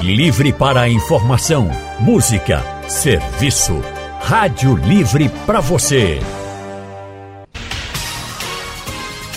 Livre 0.00 0.52
para 0.52 0.88
informação, 0.88 1.68
música, 2.00 2.64
serviço. 2.88 3.80
Rádio 4.20 4.74
Livre 4.76 5.28
para 5.46 5.60
você. 5.60 6.18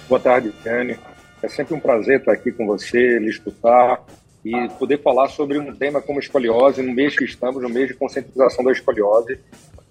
Boa 0.07 0.19
tarde, 0.19 0.53
Jane. 0.63 0.97
É 1.41 1.47
sempre 1.47 1.73
um 1.73 1.79
prazer 1.79 2.19
estar 2.19 2.31
aqui 2.31 2.51
com 2.51 2.65
você, 2.65 3.19
lhe 3.19 3.29
escutar 3.29 4.03
e 4.43 4.69
poder 4.79 5.01
falar 5.01 5.29
sobre 5.29 5.57
um 5.57 5.73
tema 5.73 6.01
como 6.01 6.19
escoliose, 6.19 6.81
no 6.81 6.93
mês 6.93 7.15
que 7.15 7.23
estamos, 7.23 7.61
no 7.61 7.69
mês 7.69 7.87
de 7.87 7.93
conscientização 7.93 8.63
da 8.63 8.71
escoliose, 8.71 9.39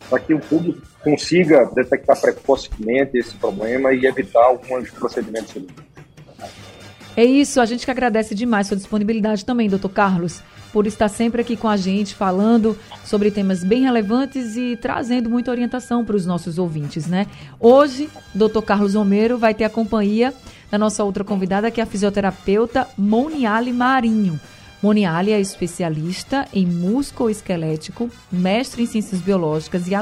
para 0.08 0.18
que 0.18 0.34
o 0.34 0.40
público 0.40 0.80
consiga 1.02 1.64
detectar 1.74 2.20
precocemente 2.20 3.16
esse 3.16 3.34
problema 3.36 3.92
e 3.92 4.04
evitar 4.04 4.44
alguns 4.44 4.90
procedimentos 4.90 5.50
cirúrgicos. 5.50 5.91
É 7.14 7.24
isso, 7.24 7.60
a 7.60 7.66
gente 7.66 7.84
que 7.84 7.91
agradece 7.91 8.34
demais 8.34 8.66
sua 8.66 8.77
disponibilidade 8.77 9.44
também, 9.44 9.68
doutor 9.68 9.91
Carlos, 9.91 10.42
por 10.72 10.86
estar 10.86 11.08
sempre 11.08 11.42
aqui 11.42 11.58
com 11.58 11.68
a 11.68 11.77
gente, 11.77 12.14
falando 12.14 12.74
sobre 13.05 13.30
temas 13.30 13.62
bem 13.62 13.82
relevantes 13.82 14.56
e 14.56 14.78
trazendo 14.80 15.28
muita 15.28 15.50
orientação 15.50 16.06
para 16.06 16.16
os 16.16 16.24
nossos 16.24 16.56
ouvintes, 16.58 17.06
né? 17.06 17.27
Hoje, 17.60 18.08
doutor 18.34 18.62
Carlos 18.62 18.94
Romero 18.94 19.36
vai 19.36 19.52
ter 19.52 19.64
a 19.64 19.70
companhia 19.70 20.33
da 20.70 20.78
nossa 20.78 21.05
outra 21.05 21.22
convidada, 21.22 21.70
que 21.70 21.83
é 21.83 21.84
a 21.84 21.86
fisioterapeuta 21.86 22.88
Moniale 22.96 23.74
Marinho. 23.74 24.40
Moniale 24.83 25.33
é 25.33 25.40
especialista 25.40 26.48
em 26.50 26.66
músculo 26.66 27.28
esquelético, 27.28 28.10
mestre 28.33 28.84
em 28.84 28.86
ciências 28.86 29.20
biológicas 29.20 29.86
e 29.86 29.92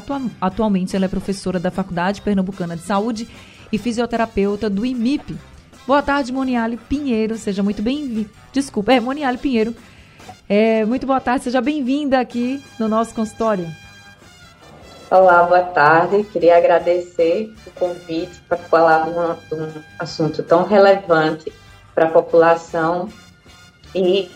atualmente 0.41 0.95
ela 0.95 1.07
é 1.07 1.09
professora 1.09 1.59
da 1.59 1.73
Faculdade 1.73 2.23
Pernambucana 2.23 2.77
de 2.77 2.83
Saúde 2.83 3.29
e 3.73 3.79
fisioterapeuta 3.79 4.71
do 4.71 4.87
IMIP, 4.87 5.37
Boa 5.87 6.03
tarde, 6.03 6.33
Moniale 6.33 6.77
Pinheiro. 6.77 7.37
Seja 7.37 7.63
muito 7.63 7.83
bem-vindo. 7.83 8.31
Desculpa, 8.53 8.93
é 8.93 9.01
Moniale 9.01 9.39
Pinheiro. 9.39 9.75
É, 10.49 10.85
muito 10.85 11.07
boa 11.07 11.21
tarde, 11.21 11.45
seja 11.45 11.61
bem-vinda 11.61 12.19
aqui 12.19 12.63
no 12.79 12.89
nosso 12.89 13.15
consultório. 13.15 13.67
Olá, 15.11 15.43
boa 15.45 15.63
tarde. 15.63 16.25
Queria 16.25 16.57
agradecer 16.57 17.53
o 17.67 17.71
convite 17.71 18.41
para 18.49 18.59
falar 18.59 19.05
de 19.05 19.55
um, 19.55 19.83
assunto 19.99 20.43
tão 20.43 20.65
relevante 20.65 21.53
para 21.95 22.07
a 22.07 22.11
população 22.11 23.09
e 23.95 24.31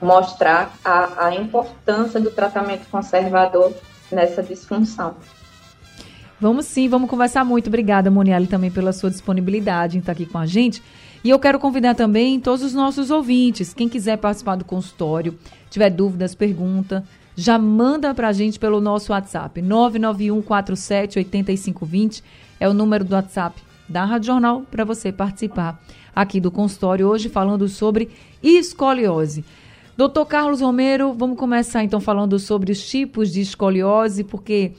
mostrar 0.00 0.72
a, 0.84 1.26
a 1.26 1.34
importância 1.34 2.20
do 2.20 2.30
tratamento 2.30 2.88
conservador 2.90 3.72
nessa 4.10 4.42
disfunção. 4.42 5.16
Vamos 6.40 6.64
sim, 6.64 6.88
vamos 6.88 7.10
conversar 7.10 7.44
muito. 7.44 7.66
Obrigada, 7.66 8.10
Moniale, 8.10 8.46
também 8.46 8.70
pela 8.70 8.94
sua 8.94 9.10
disponibilidade 9.10 9.96
em 9.96 10.00
estar 10.00 10.12
aqui 10.12 10.24
com 10.24 10.38
a 10.38 10.46
gente. 10.46 10.82
E 11.22 11.28
eu 11.28 11.38
quero 11.38 11.58
convidar 11.58 11.94
também 11.94 12.40
todos 12.40 12.64
os 12.64 12.72
nossos 12.72 13.10
ouvintes, 13.10 13.74
quem 13.74 13.90
quiser 13.90 14.16
participar 14.16 14.56
do 14.56 14.64
consultório, 14.64 15.38
tiver 15.68 15.90
dúvidas, 15.90 16.34
pergunta, 16.34 17.04
já 17.36 17.58
manda 17.58 18.14
para 18.14 18.28
a 18.28 18.32
gente 18.32 18.58
pelo 18.58 18.80
nosso 18.80 19.12
WhatsApp, 19.12 19.60
991 19.60 20.40
47 20.40 21.18
8520 21.18 22.24
é 22.58 22.66
o 22.66 22.72
número 22.72 23.04
do 23.04 23.14
WhatsApp 23.14 23.60
da 23.86 24.06
Rádio 24.06 24.28
Jornal 24.28 24.62
para 24.70 24.82
você 24.82 25.12
participar 25.12 25.78
aqui 26.16 26.40
do 26.40 26.50
consultório 26.50 27.06
hoje 27.06 27.28
falando 27.28 27.68
sobre 27.68 28.08
escoliose. 28.42 29.44
Doutor 29.94 30.24
Carlos 30.24 30.62
Romero, 30.62 31.12
vamos 31.12 31.38
começar 31.38 31.84
então 31.84 32.00
falando 32.00 32.38
sobre 32.38 32.72
os 32.72 32.88
tipos 32.88 33.30
de 33.30 33.42
escoliose, 33.42 34.24
porque 34.24 34.72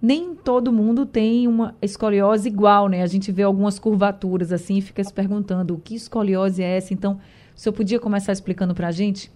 nem 0.00 0.34
todo 0.34 0.72
mundo 0.72 1.04
tem 1.04 1.46
uma 1.46 1.74
escoliose 1.82 2.48
igual, 2.48 2.88
né? 2.88 3.02
A 3.02 3.06
gente 3.06 3.30
vê 3.30 3.42
algumas 3.42 3.78
curvaturas 3.78 4.52
assim 4.52 4.78
e 4.78 4.82
fica 4.82 5.04
se 5.04 5.12
perguntando 5.12 5.74
o 5.74 5.78
que 5.78 5.94
escoliose 5.94 6.62
é 6.62 6.76
essa. 6.76 6.94
Então, 6.94 7.20
o 7.54 7.60
senhor 7.60 7.74
podia 7.74 8.00
começar 8.00 8.32
explicando 8.32 8.74
para 8.74 8.88
a 8.88 8.92
gente? 8.92 9.30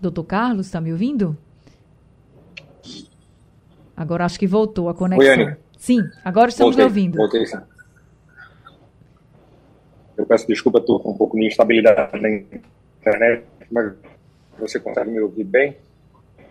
Doutor 0.00 0.24
Carlos, 0.24 0.66
está 0.66 0.80
me 0.80 0.92
ouvindo? 0.92 1.36
Agora 3.96 4.24
acho 4.24 4.38
que 4.38 4.46
voltou 4.46 4.88
a 4.88 4.94
conexão. 4.94 5.46
Oi, 5.46 5.56
sim, 5.76 6.00
agora 6.24 6.50
estamos 6.50 6.76
voltei, 6.76 6.84
ouvindo. 6.84 7.16
Voltei, 7.16 7.46
sim. 7.46 7.58
Eu 10.16 10.26
peço 10.26 10.46
desculpa, 10.46 10.78
estou 10.78 11.00
com 11.00 11.12
um 11.12 11.16
pouco 11.16 11.36
de 11.36 11.46
instabilidade 11.46 12.20
na 12.20 12.28
internet, 12.28 13.44
mas 13.70 13.94
você 14.58 14.80
consegue 14.80 15.10
me 15.10 15.20
ouvir 15.20 15.44
bem? 15.44 15.76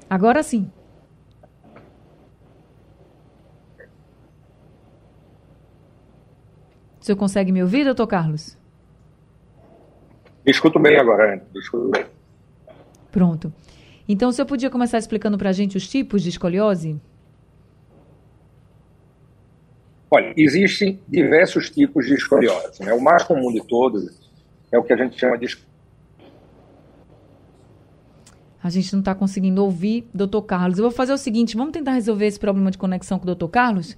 Agora 0.09 0.41
sim. 0.41 0.71
O 6.99 7.05
senhor 7.07 7.17
consegue 7.17 7.51
me 7.51 7.61
ouvir, 7.61 7.85
doutor 7.85 8.07
Carlos? 8.07 8.57
Escuto 10.45 10.79
bem 10.79 10.97
agora, 10.97 11.45
escuto 11.55 11.89
bem. 11.89 12.05
Pronto. 13.11 13.53
Então, 14.07 14.29
o 14.29 14.33
senhor 14.33 14.45
podia 14.45 14.69
começar 14.69 14.97
explicando 14.97 15.37
para 15.37 15.49
a 15.49 15.53
gente 15.53 15.75
os 15.75 15.87
tipos 15.87 16.21
de 16.21 16.29
escoliose? 16.29 16.99
Olha, 20.09 20.33
existem 20.37 21.01
diversos 21.07 21.69
tipos 21.69 22.05
de 22.05 22.13
escoliose. 22.13 22.81
Né? 22.81 22.93
O 22.93 23.01
mais 23.01 23.23
comum 23.23 23.51
de 23.51 23.61
todos 23.67 24.17
é 24.71 24.77
o 24.77 24.83
que 24.83 24.93
a 24.93 24.97
gente 24.97 25.19
chama 25.19 25.37
de 25.37 25.45
a 28.63 28.69
gente 28.69 28.91
não 28.93 28.99
está 28.99 29.13
conseguindo 29.13 29.63
ouvir 29.63 30.07
doutor 30.13 30.41
Carlos. 30.43 30.77
Eu 30.77 30.83
vou 30.83 30.91
fazer 30.91 31.13
o 31.13 31.17
seguinte: 31.17 31.55
vamos 31.55 31.73
tentar 31.73 31.91
resolver 31.91 32.25
esse 32.25 32.39
problema 32.39 32.71
de 32.71 32.77
conexão 32.77 33.17
com 33.17 33.23
o 33.23 33.27
doutor 33.27 33.49
Carlos? 33.49 33.95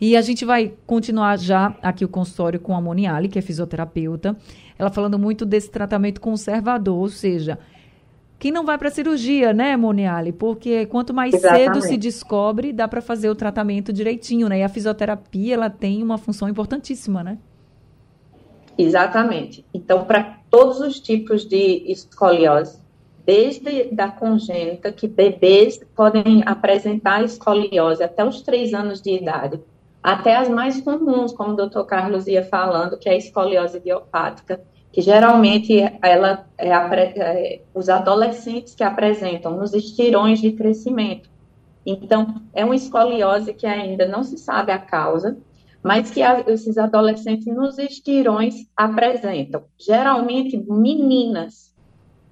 E 0.00 0.16
a 0.16 0.20
gente 0.20 0.44
vai 0.44 0.74
continuar 0.86 1.38
já 1.38 1.76
aqui 1.80 2.04
o 2.04 2.08
consultório 2.08 2.58
com 2.58 2.74
a 2.74 2.80
Moniale, 2.80 3.28
que 3.28 3.38
é 3.38 3.42
fisioterapeuta. 3.42 4.36
Ela 4.76 4.90
falando 4.90 5.18
muito 5.18 5.46
desse 5.46 5.70
tratamento 5.70 6.20
conservador, 6.20 6.98
ou 6.98 7.08
seja, 7.08 7.58
quem 8.36 8.50
não 8.50 8.64
vai 8.64 8.76
para 8.76 8.88
a 8.88 8.90
cirurgia, 8.90 9.52
né, 9.52 9.76
Moniale? 9.76 10.32
Porque 10.32 10.86
quanto 10.86 11.14
mais 11.14 11.32
Exatamente. 11.32 11.74
cedo 11.74 11.82
se 11.82 11.96
descobre, 11.96 12.72
dá 12.72 12.88
para 12.88 13.00
fazer 13.00 13.30
o 13.30 13.34
tratamento 13.36 13.92
direitinho, 13.92 14.48
né? 14.48 14.58
E 14.58 14.62
a 14.64 14.68
fisioterapia, 14.68 15.54
ela 15.54 15.70
tem 15.70 16.02
uma 16.02 16.18
função 16.18 16.48
importantíssima, 16.48 17.22
né? 17.22 17.38
Exatamente. 18.76 19.64
Então, 19.72 20.04
para 20.04 20.40
todos 20.50 20.80
os 20.80 20.98
tipos 20.98 21.44
de 21.44 21.84
escoliose, 21.86 22.81
desde 23.24 23.84
da 23.94 24.08
congênita, 24.08 24.92
que 24.92 25.06
bebês 25.06 25.80
podem 25.94 26.42
apresentar 26.44 27.22
escoliose 27.22 28.02
até 28.02 28.24
os 28.24 28.42
três 28.42 28.74
anos 28.74 29.00
de 29.00 29.12
idade, 29.12 29.60
até 30.02 30.36
as 30.36 30.48
mais 30.48 30.80
comuns, 30.80 31.32
como 31.32 31.52
o 31.52 31.56
doutor 31.56 31.84
Carlos 31.84 32.26
ia 32.26 32.44
falando, 32.44 32.98
que 32.98 33.08
é 33.08 33.12
a 33.12 33.16
escoliose 33.16 33.78
idiopática, 33.78 34.60
que 34.92 35.00
geralmente 35.00 35.72
ela 36.02 36.46
é, 36.58 36.68
é, 36.68 37.60
os 37.72 37.88
adolescentes 37.88 38.74
que 38.74 38.84
apresentam 38.84 39.56
nos 39.56 39.72
estirões 39.72 40.40
de 40.40 40.52
crescimento. 40.52 41.30
Então, 41.86 42.42
é 42.52 42.64
uma 42.64 42.76
escoliose 42.76 43.54
que 43.54 43.66
ainda 43.66 44.06
não 44.06 44.22
se 44.22 44.36
sabe 44.36 44.70
a 44.70 44.78
causa, 44.78 45.38
mas 45.82 46.10
que 46.10 46.22
a, 46.22 46.40
esses 46.46 46.76
adolescentes 46.76 47.46
nos 47.46 47.78
estirões 47.78 48.66
apresentam. 48.76 49.64
Geralmente, 49.78 50.56
meninas 50.56 51.71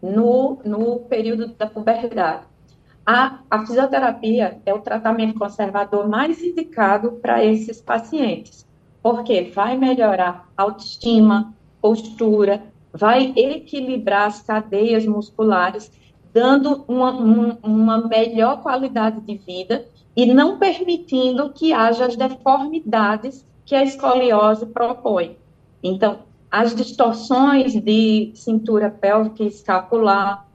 no, 0.03 0.59
no 0.65 1.01
período 1.01 1.49
da 1.49 1.67
puberdade. 1.67 2.45
A, 3.05 3.41
a 3.51 3.67
fisioterapia 3.67 4.61
é 4.65 4.73
o 4.73 4.81
tratamento 4.81 5.39
conservador 5.39 6.09
mais 6.09 6.43
indicado 6.43 7.13
para 7.13 7.45
esses 7.45 7.81
pacientes, 7.81 8.67
porque 9.03 9.51
vai 9.55 9.77
melhorar 9.77 10.49
autoestima, 10.57 11.55
postura, 11.81 12.63
vai 12.93 13.33
equilibrar 13.37 14.27
as 14.29 14.43
cadeias 14.43 15.07
musculares, 15.07 15.91
dando 16.33 16.85
uma, 16.87 17.13
um, 17.13 17.59
uma 17.63 18.07
melhor 18.07 18.63
qualidade 18.63 19.21
de 19.23 19.37
vida 19.37 19.87
e 20.15 20.27
não 20.33 20.59
permitindo 20.59 21.51
que 21.51 21.73
haja 21.73 22.07
as 22.07 22.17
deformidades 22.17 23.47
que 23.65 23.75
a 23.75 23.83
escoliose 23.83 24.67
propõe. 24.67 25.37
Então, 25.83 26.30
as 26.51 26.75
distorções 26.75 27.75
de 27.75 28.33
cintura 28.35 28.91
pélvica 28.91 29.45
e 29.45 29.47
escapular, 29.47 30.47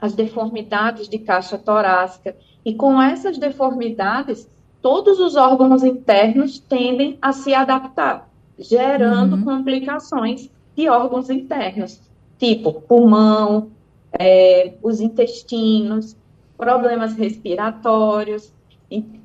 as 0.00 0.14
deformidades 0.14 1.08
de 1.08 1.18
caixa 1.18 1.56
torácica, 1.56 2.36
e 2.64 2.74
com 2.74 3.00
essas 3.00 3.38
deformidades, 3.38 4.48
todos 4.82 5.18
os 5.18 5.36
órgãos 5.36 5.82
internos 5.82 6.58
tendem 6.58 7.18
a 7.20 7.32
se 7.32 7.54
adaptar, 7.54 8.28
gerando 8.58 9.36
uhum. 9.36 9.44
complicações 9.44 10.50
de 10.76 10.88
órgãos 10.88 11.30
internos, 11.30 12.00
tipo 12.38 12.72
pulmão, 12.72 13.70
é, 14.18 14.74
os 14.82 15.00
intestinos, 15.00 16.16
problemas 16.56 17.14
respiratórios. 17.14 18.52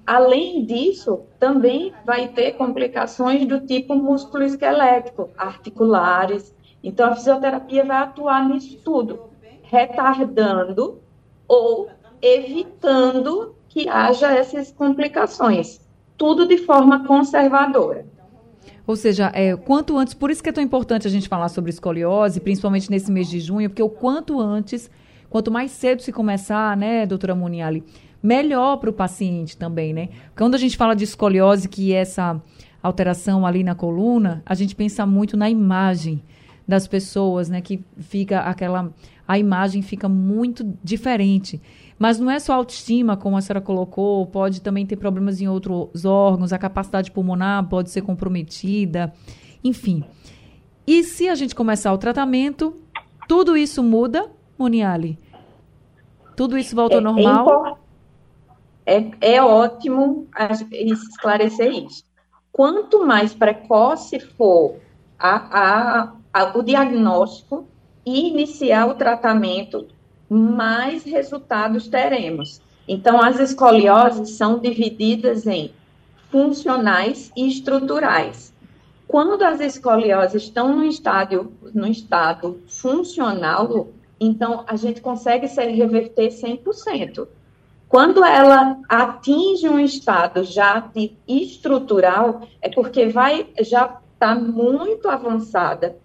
Além 0.06 0.64
disso, 0.64 1.22
também 1.40 1.92
vai 2.06 2.28
ter 2.28 2.52
complicações 2.52 3.48
do 3.48 3.60
tipo 3.62 3.96
músculo 3.96 4.44
esquelético, 4.44 5.32
articulares. 5.36 6.54
Então, 6.84 7.10
a 7.10 7.16
fisioterapia 7.16 7.84
vai 7.84 7.98
atuar 7.98 8.48
nisso 8.48 8.78
tudo, 8.84 9.22
retardando 9.64 11.00
ou 11.48 11.90
evitando 12.22 13.56
que 13.68 13.90
haja 13.90 14.32
essas 14.32 14.72
complicações, 14.72 15.82
tudo 16.16 16.48
de 16.48 16.60
forma 16.60 17.06
conservadora. 17.06 18.06
Ou 18.88 18.96
seja, 18.96 19.32
é, 19.34 19.56
quanto 19.56 19.98
antes, 19.98 20.14
por 20.14 20.30
isso 20.30 20.44
que 20.44 20.50
é 20.50 20.52
tão 20.52 20.64
importante 20.64 21.08
a 21.08 21.10
gente 21.10 21.28
falar 21.28 21.50
sobre 21.50 21.72
escoliose, 21.72 22.40
principalmente 22.40 22.90
nesse 22.92 23.12
mês 23.12 23.28
de 23.28 23.40
junho, 23.40 23.70
porque 23.70 23.82
o 23.82 23.90
quanto 23.90 24.40
antes, 24.40 24.92
quanto 25.28 25.52
mais 25.52 25.72
cedo 25.72 26.04
se 26.04 26.12
começar, 26.12 26.78
né, 26.78 27.06
doutora 27.06 27.34
Muniali, 27.34 27.84
melhor 28.26 28.78
para 28.78 28.90
o 28.90 28.94
paciente 28.94 29.56
também, 29.56 29.94
né? 29.94 30.10
Quando 30.36 30.56
a 30.56 30.58
gente 30.58 30.76
fala 30.76 30.96
de 30.96 31.04
escoliose, 31.04 31.70
que 31.70 31.94
é 31.94 31.98
essa 31.98 32.42
alteração 32.82 33.46
ali 33.46 33.64
na 33.64 33.76
coluna, 33.76 34.42
a 34.46 34.56
gente 34.56 34.76
pensa 34.76 35.06
muito 35.06 35.38
na 35.38 35.50
imagem 35.50 36.24
das 36.68 36.88
pessoas, 36.88 37.48
né, 37.48 37.62
que 37.62 37.84
fica 38.00 38.40
aquela 38.40 38.92
a 39.28 39.38
imagem 39.38 39.82
fica 39.82 40.10
muito 40.10 40.64
diferente. 40.84 41.62
Mas 41.98 42.20
não 42.20 42.30
é 42.30 42.40
só 42.40 42.54
autoestima, 42.54 43.16
como 43.16 43.38
a 43.38 43.42
senhora 43.42 43.62
colocou, 43.62 44.26
pode 44.26 44.62
também 44.62 44.86
ter 44.86 44.96
problemas 44.96 45.42
em 45.42 45.48
outros 45.48 46.06
órgãos, 46.06 46.52
a 46.52 46.58
capacidade 46.58 47.12
pulmonar 47.12 47.68
pode 47.68 47.90
ser 47.90 48.02
comprometida, 48.02 49.14
enfim. 49.64 50.04
E 50.86 51.04
se 51.04 51.28
a 51.28 51.36
gente 51.36 51.56
começar 51.56 51.92
o 51.94 51.98
tratamento, 51.98 52.76
tudo 53.28 53.58
isso 53.58 53.82
muda, 53.82 54.30
Moniali? 54.58 55.18
Tudo 56.36 56.58
isso 56.58 56.76
volta 56.76 56.96
é, 56.96 56.98
ao 56.98 57.04
normal? 57.04 57.85
É, 58.86 59.04
é 59.20 59.42
ótimo 59.42 60.28
esclarecer 60.72 61.72
isso. 61.72 62.04
Quanto 62.52 63.06
mais 63.06 63.34
precoce 63.34 64.20
for 64.20 64.76
a, 65.18 65.36
a, 65.36 66.14
a, 66.34 66.58
o 66.58 66.62
diagnóstico 66.62 67.68
e 68.06 68.30
iniciar 68.30 68.88
o 68.88 68.96
tratamento, 68.96 69.88
mais 70.30 71.04
resultados 71.04 71.88
teremos. 71.88 72.62
Então, 72.88 73.22
as 73.22 73.40
escolioses 73.40 74.32
são 74.32 74.60
divididas 74.60 75.48
em 75.48 75.72
funcionais 76.30 77.32
e 77.36 77.48
estruturais. 77.48 78.54
Quando 79.08 79.42
as 79.44 79.60
escolioses 79.60 80.44
estão 80.44 80.76
no 80.76 80.84
estádio, 80.84 81.52
no 81.74 81.88
estado 81.88 82.62
funcional, 82.68 83.90
então 84.20 84.64
a 84.68 84.76
gente 84.76 85.02
consegue 85.02 85.48
se 85.48 85.64
reverter 85.66 86.30
100%. 86.30 87.28
Quando 87.88 88.26
ela 88.26 88.78
atinge 88.90 89.70
um 89.70 89.80
estado 89.80 90.44
já 90.44 90.90
estrutural, 91.28 92.42
é 92.62 92.70
porque 92.70 93.08
vai 93.08 93.48
já 93.62 94.00
está 94.14 94.34
muito 94.36 95.08
avançada 95.08 95.96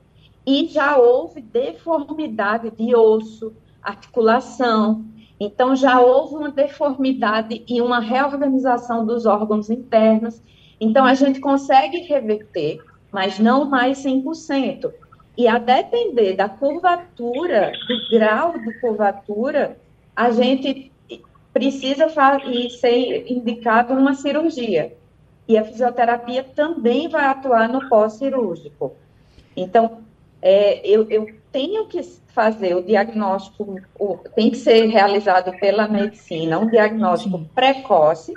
e 0.46 0.66
já 0.66 0.96
houve 0.96 1.40
deformidade 1.40 2.70
de 2.70 2.94
osso, 2.94 3.54
articulação. 3.82 5.04
Então, 5.38 5.74
já 5.74 6.00
houve 6.00 6.36
uma 6.36 6.50
deformidade 6.50 7.64
e 7.66 7.80
uma 7.80 8.00
reorganização 8.00 9.06
dos 9.06 9.24
órgãos 9.24 9.70
internos. 9.70 10.42
Então, 10.78 11.04
a 11.04 11.14
gente 11.14 11.40
consegue 11.40 11.98
reverter, 12.00 12.78
mas 13.10 13.38
não 13.38 13.64
mais 13.64 14.04
100%. 14.04 14.92
E 15.36 15.48
a 15.48 15.58
depender 15.58 16.34
da 16.34 16.48
curvatura, 16.48 17.72
do 17.88 18.18
grau 18.18 18.58
de 18.58 18.80
curvatura, 18.80 19.78
a 20.14 20.30
gente 20.30 20.92
precisa 21.52 22.08
ser 22.08 23.30
indicado 23.30 23.94
uma 23.94 24.14
cirurgia. 24.14 24.96
E 25.48 25.58
a 25.58 25.64
fisioterapia 25.64 26.44
também 26.44 27.08
vai 27.08 27.24
atuar 27.24 27.68
no 27.68 27.88
pós-cirúrgico. 27.88 28.94
Então, 29.56 29.98
é, 30.40 30.86
eu, 30.86 31.08
eu 31.10 31.26
tenho 31.50 31.86
que 31.86 32.02
fazer 32.28 32.74
o 32.76 32.82
diagnóstico, 32.82 33.80
o, 33.98 34.16
tem 34.34 34.50
que 34.50 34.56
ser 34.56 34.86
realizado 34.86 35.52
pela 35.58 35.88
medicina, 35.88 36.58
um 36.58 36.68
diagnóstico 36.68 37.38
Sim. 37.38 37.50
precoce 37.54 38.34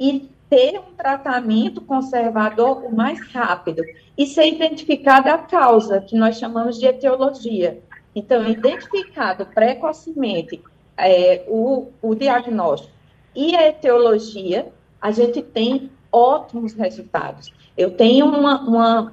e 0.00 0.30
ter 0.48 0.78
um 0.78 0.94
tratamento 0.96 1.80
conservador 1.80 2.84
o 2.84 2.94
mais 2.94 3.20
rápido 3.32 3.82
e 4.16 4.26
ser 4.26 4.46
identificada 4.46 5.34
a 5.34 5.38
causa, 5.38 6.00
que 6.00 6.16
nós 6.16 6.38
chamamos 6.38 6.78
de 6.78 6.86
etiologia. 6.86 7.80
Então, 8.14 8.48
identificado 8.48 9.46
precocemente 9.46 10.62
é, 10.96 11.44
o, 11.48 11.88
o 12.00 12.14
diagnóstico 12.14 12.92
e 13.34 13.56
a 13.56 13.68
etiologia, 13.68 14.68
a 15.00 15.10
gente 15.10 15.42
tem 15.42 15.90
ótimos 16.12 16.72
resultados. 16.72 17.52
Eu 17.76 17.90
tenho 17.90 18.26
uma, 18.26 18.60
uma 18.60 19.12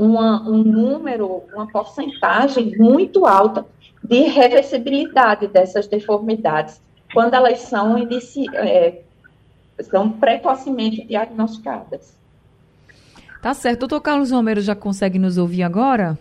uma, 0.00 0.40
um 0.48 0.64
número, 0.64 1.42
uma 1.52 1.66
porcentagem 1.66 2.74
muito 2.78 3.26
alta 3.26 3.66
de 4.02 4.22
reversibilidade 4.22 5.46
dessas 5.46 5.86
deformidades 5.86 6.80
quando 7.12 7.34
elas 7.34 7.60
são, 7.60 7.98
inici, 7.98 8.44
é, 8.54 9.02
são 9.80 10.10
precocemente 10.10 11.04
diagnosticadas. 11.04 12.16
Tá 13.42 13.52
certo. 13.52 13.80
Doutor 13.80 14.00
Carlos 14.00 14.30
Romero 14.30 14.60
já 14.60 14.74
consegue 14.74 15.18
nos 15.18 15.36
ouvir 15.36 15.62
agora? 15.62 16.18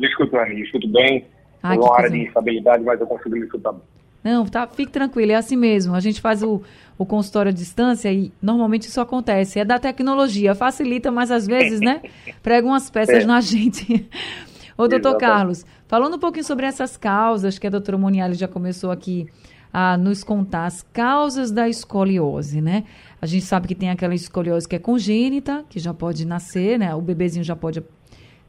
Escuto, 0.00 0.36
Anny, 0.36 0.62
escuto 0.62 0.88
bem. 0.88 1.26
Ah, 1.62 1.74
uma 1.74 1.96
área 1.96 2.10
de 2.10 2.18
instabilidade, 2.18 2.82
mas 2.82 3.00
eu 3.00 3.06
consigo 3.06 3.36
me 3.36 3.44
escutar 3.44 3.72
bem. 3.72 3.82
Não, 4.24 4.46
tá, 4.46 4.66
fique 4.66 4.92
tranquilo, 4.92 5.32
é 5.32 5.34
assim 5.34 5.56
mesmo. 5.56 5.94
A 5.94 6.00
gente 6.00 6.20
faz 6.20 6.42
o, 6.42 6.62
o 6.96 7.04
consultório 7.04 7.50
à 7.50 7.52
distância 7.52 8.12
e 8.12 8.32
normalmente 8.40 8.82
isso 8.82 9.00
acontece. 9.00 9.58
É 9.58 9.64
da 9.64 9.78
tecnologia, 9.78 10.54
facilita, 10.54 11.10
mas 11.10 11.30
às 11.30 11.46
vezes, 11.46 11.80
né? 11.80 12.00
Prega 12.42 12.66
umas 12.66 12.88
peças 12.88 13.24
é. 13.24 13.26
na 13.26 13.40
gente. 13.40 14.08
Ô, 14.78 14.86
doutor 14.86 15.16
Carlos, 15.18 15.66
falando 15.86 16.16
um 16.16 16.18
pouquinho 16.18 16.44
sobre 16.44 16.66
essas 16.66 16.96
causas 16.96 17.58
que 17.58 17.66
a 17.66 17.70
doutora 17.70 17.98
Moniali 17.98 18.34
já 18.34 18.48
começou 18.48 18.90
aqui 18.90 19.26
a 19.72 19.96
nos 19.96 20.22
contar, 20.22 20.66
as 20.66 20.82
causas 20.82 21.50
da 21.50 21.68
escoliose, 21.68 22.60
né? 22.60 22.84
A 23.20 23.26
gente 23.26 23.44
sabe 23.44 23.66
que 23.66 23.74
tem 23.74 23.90
aquela 23.90 24.14
escoliose 24.14 24.68
que 24.68 24.76
é 24.76 24.78
congênita, 24.78 25.64
que 25.68 25.78
já 25.78 25.94
pode 25.94 26.26
nascer, 26.26 26.78
né? 26.78 26.94
O 26.94 27.00
bebezinho 27.00 27.44
já 27.44 27.56
pode 27.56 27.82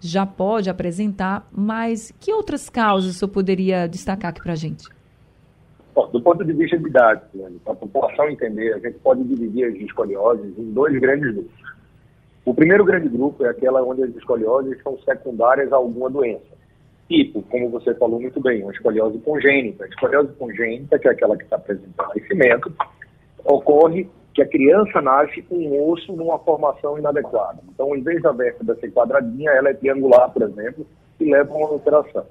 já 0.07 0.25
pode 0.25 0.69
apresentar, 0.69 1.47
mas 1.51 2.11
que 2.19 2.33
outras 2.33 2.69
causas 2.69 3.21
o 3.21 3.27
poderia 3.27 3.87
destacar 3.87 4.31
aqui 4.31 4.41
para 4.41 4.53
a 4.53 4.55
gente? 4.55 4.87
Bom, 5.95 6.09
do 6.09 6.21
ponto 6.21 6.43
de 6.43 6.53
vista 6.53 6.77
de 6.77 6.87
idade, 6.87 7.21
para 7.63 7.73
a 7.73 7.75
população 7.75 8.29
entender, 8.29 8.73
a 8.73 8.79
gente 8.79 8.97
pode 8.99 9.23
dividir 9.23 9.65
as 9.65 9.75
escolioses 9.75 10.57
em 10.57 10.71
dois 10.71 10.99
grandes 10.99 11.33
grupos. 11.33 11.73
O 12.45 12.53
primeiro 12.53 12.83
grande 12.83 13.07
grupo 13.07 13.45
é 13.45 13.49
aquela 13.49 13.81
onde 13.83 14.03
as 14.03 14.15
escolioses 14.15 14.81
são 14.81 14.97
secundárias 14.99 15.71
a 15.71 15.77
alguma 15.77 16.09
doença. 16.09 16.53
Tipo, 17.07 17.41
como 17.43 17.69
você 17.69 17.93
falou 17.95 18.19
muito 18.19 18.41
bem, 18.41 18.63
uma 18.63 18.71
escoliose 18.71 19.17
congênita. 19.19 19.85
A 19.85 19.87
escoliose 19.87 20.33
congênita, 20.33 20.99
que 20.99 21.07
é 21.07 21.11
aquela 21.11 21.37
que 21.37 21.43
está 21.43 21.59
presente 21.59 21.89
no 21.97 22.07
nascimento, 22.07 22.73
ocorre 23.45 24.09
que 24.33 24.41
a 24.41 24.47
criança 24.47 25.01
nasce 25.01 25.41
com 25.43 25.55
um 25.55 25.91
osso 25.91 26.11
numa 26.13 26.39
formação 26.39 26.97
inadequada. 26.97 27.59
Então, 27.69 27.95
em 27.95 28.01
vez 28.01 28.21
da 28.21 28.31
vértebra 28.31 28.75
ser 28.75 28.91
quadradinha, 28.91 29.51
ela 29.51 29.69
é 29.69 29.73
triangular, 29.73 30.31
por 30.31 30.41
exemplo, 30.41 30.85
e 31.19 31.31
leva 31.31 31.53
a 31.53 31.57
uma 31.57 31.67
alteração. 31.67 32.25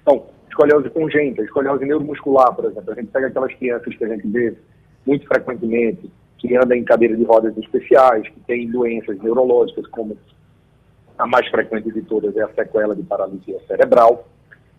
Então, 0.00 0.24
escoliose 0.48 0.88
congênita, 0.90 1.42
escoliose 1.42 1.84
neuromuscular, 1.84 2.54
por 2.54 2.64
exemplo. 2.64 2.92
A 2.92 2.94
gente 2.94 3.08
pega 3.08 3.26
aquelas 3.26 3.52
crianças 3.54 3.94
que 3.94 4.04
a 4.04 4.08
gente 4.08 4.26
vê 4.28 4.54
muito 5.06 5.26
frequentemente, 5.26 6.10
que 6.38 6.56
anda 6.56 6.74
em 6.74 6.84
cadeira 6.84 7.14
de 7.14 7.24
rodas 7.24 7.56
especiais, 7.58 8.26
que 8.28 8.40
tem 8.40 8.70
doenças 8.70 9.18
neurológicas, 9.18 9.86
como 9.88 10.16
a 11.18 11.26
mais 11.26 11.46
frequente 11.48 11.92
de 11.92 12.00
todas 12.02 12.34
é 12.34 12.42
a 12.42 12.48
sequela 12.54 12.96
de 12.96 13.02
paralisia 13.02 13.60
cerebral. 13.66 14.26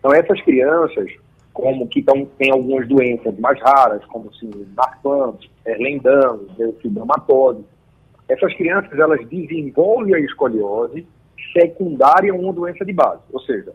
Então, 0.00 0.12
essas 0.12 0.42
crianças, 0.42 1.12
como 1.52 1.86
que 1.86 2.02
tão, 2.02 2.24
têm 2.38 2.50
algumas 2.50 2.88
doenças 2.88 3.38
mais 3.38 3.60
raras, 3.60 4.04
como 4.06 4.30
de 4.30 4.66
Marfan, 4.76 5.34
Erlendano, 5.66 6.46
fibromatosis, 6.80 7.64
essas 8.28 8.54
crianças 8.54 8.98
elas 8.98 9.26
desenvolvem 9.28 10.14
a 10.14 10.20
escoliose 10.20 11.06
secundária 11.52 12.32
a 12.32 12.36
uma 12.36 12.52
doença 12.52 12.84
de 12.84 12.92
base, 12.92 13.20
ou 13.32 13.40
seja, 13.40 13.72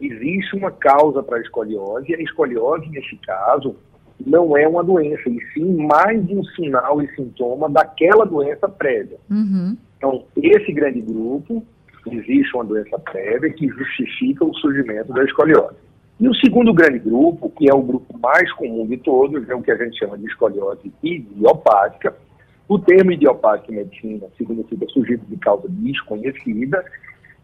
existe 0.00 0.56
uma 0.56 0.70
causa 0.70 1.22
para 1.22 1.36
a 1.36 1.40
escoliose, 1.40 2.10
e 2.10 2.14
a 2.14 2.22
escoliose, 2.22 2.88
nesse 2.88 3.16
caso, 3.16 3.76
não 4.24 4.56
é 4.56 4.66
uma 4.66 4.82
doença, 4.82 5.28
e 5.28 5.38
sim 5.52 5.86
mais 5.86 6.18
um 6.30 6.42
sinal 6.44 7.02
e 7.02 7.14
sintoma 7.14 7.68
daquela 7.68 8.24
doença 8.24 8.68
prévia. 8.68 9.18
Uhum. 9.30 9.76
Então, 9.96 10.24
esse 10.36 10.72
grande 10.72 11.00
grupo, 11.00 11.62
existe 12.06 12.54
uma 12.54 12.64
doença 12.64 12.98
prévia 12.98 13.50
que 13.50 13.68
justifica 13.68 14.44
o 14.44 14.54
surgimento 14.54 15.12
da 15.12 15.24
escoliose. 15.24 15.76
E 16.20 16.28
o 16.28 16.34
segundo 16.34 16.74
grande 16.74 16.98
grupo, 16.98 17.50
que 17.56 17.70
é 17.70 17.74
o 17.74 17.80
grupo 17.82 18.18
mais 18.18 18.52
comum 18.52 18.86
de 18.86 18.98
todos, 18.98 19.48
é 19.48 19.54
o 19.54 19.62
que 19.62 19.70
a 19.70 19.76
gente 19.76 19.98
chama 19.98 20.18
de 20.18 20.26
escoliose 20.26 20.92
idiopática. 21.02 22.14
O 22.68 22.78
termo 22.78 23.12
idiopática 23.12 23.72
em 23.72 23.76
medicina 23.76 24.26
significa 24.36 24.86
sujeito 24.88 25.24
de 25.24 25.36
causa 25.38 25.66
desconhecida, 25.66 26.84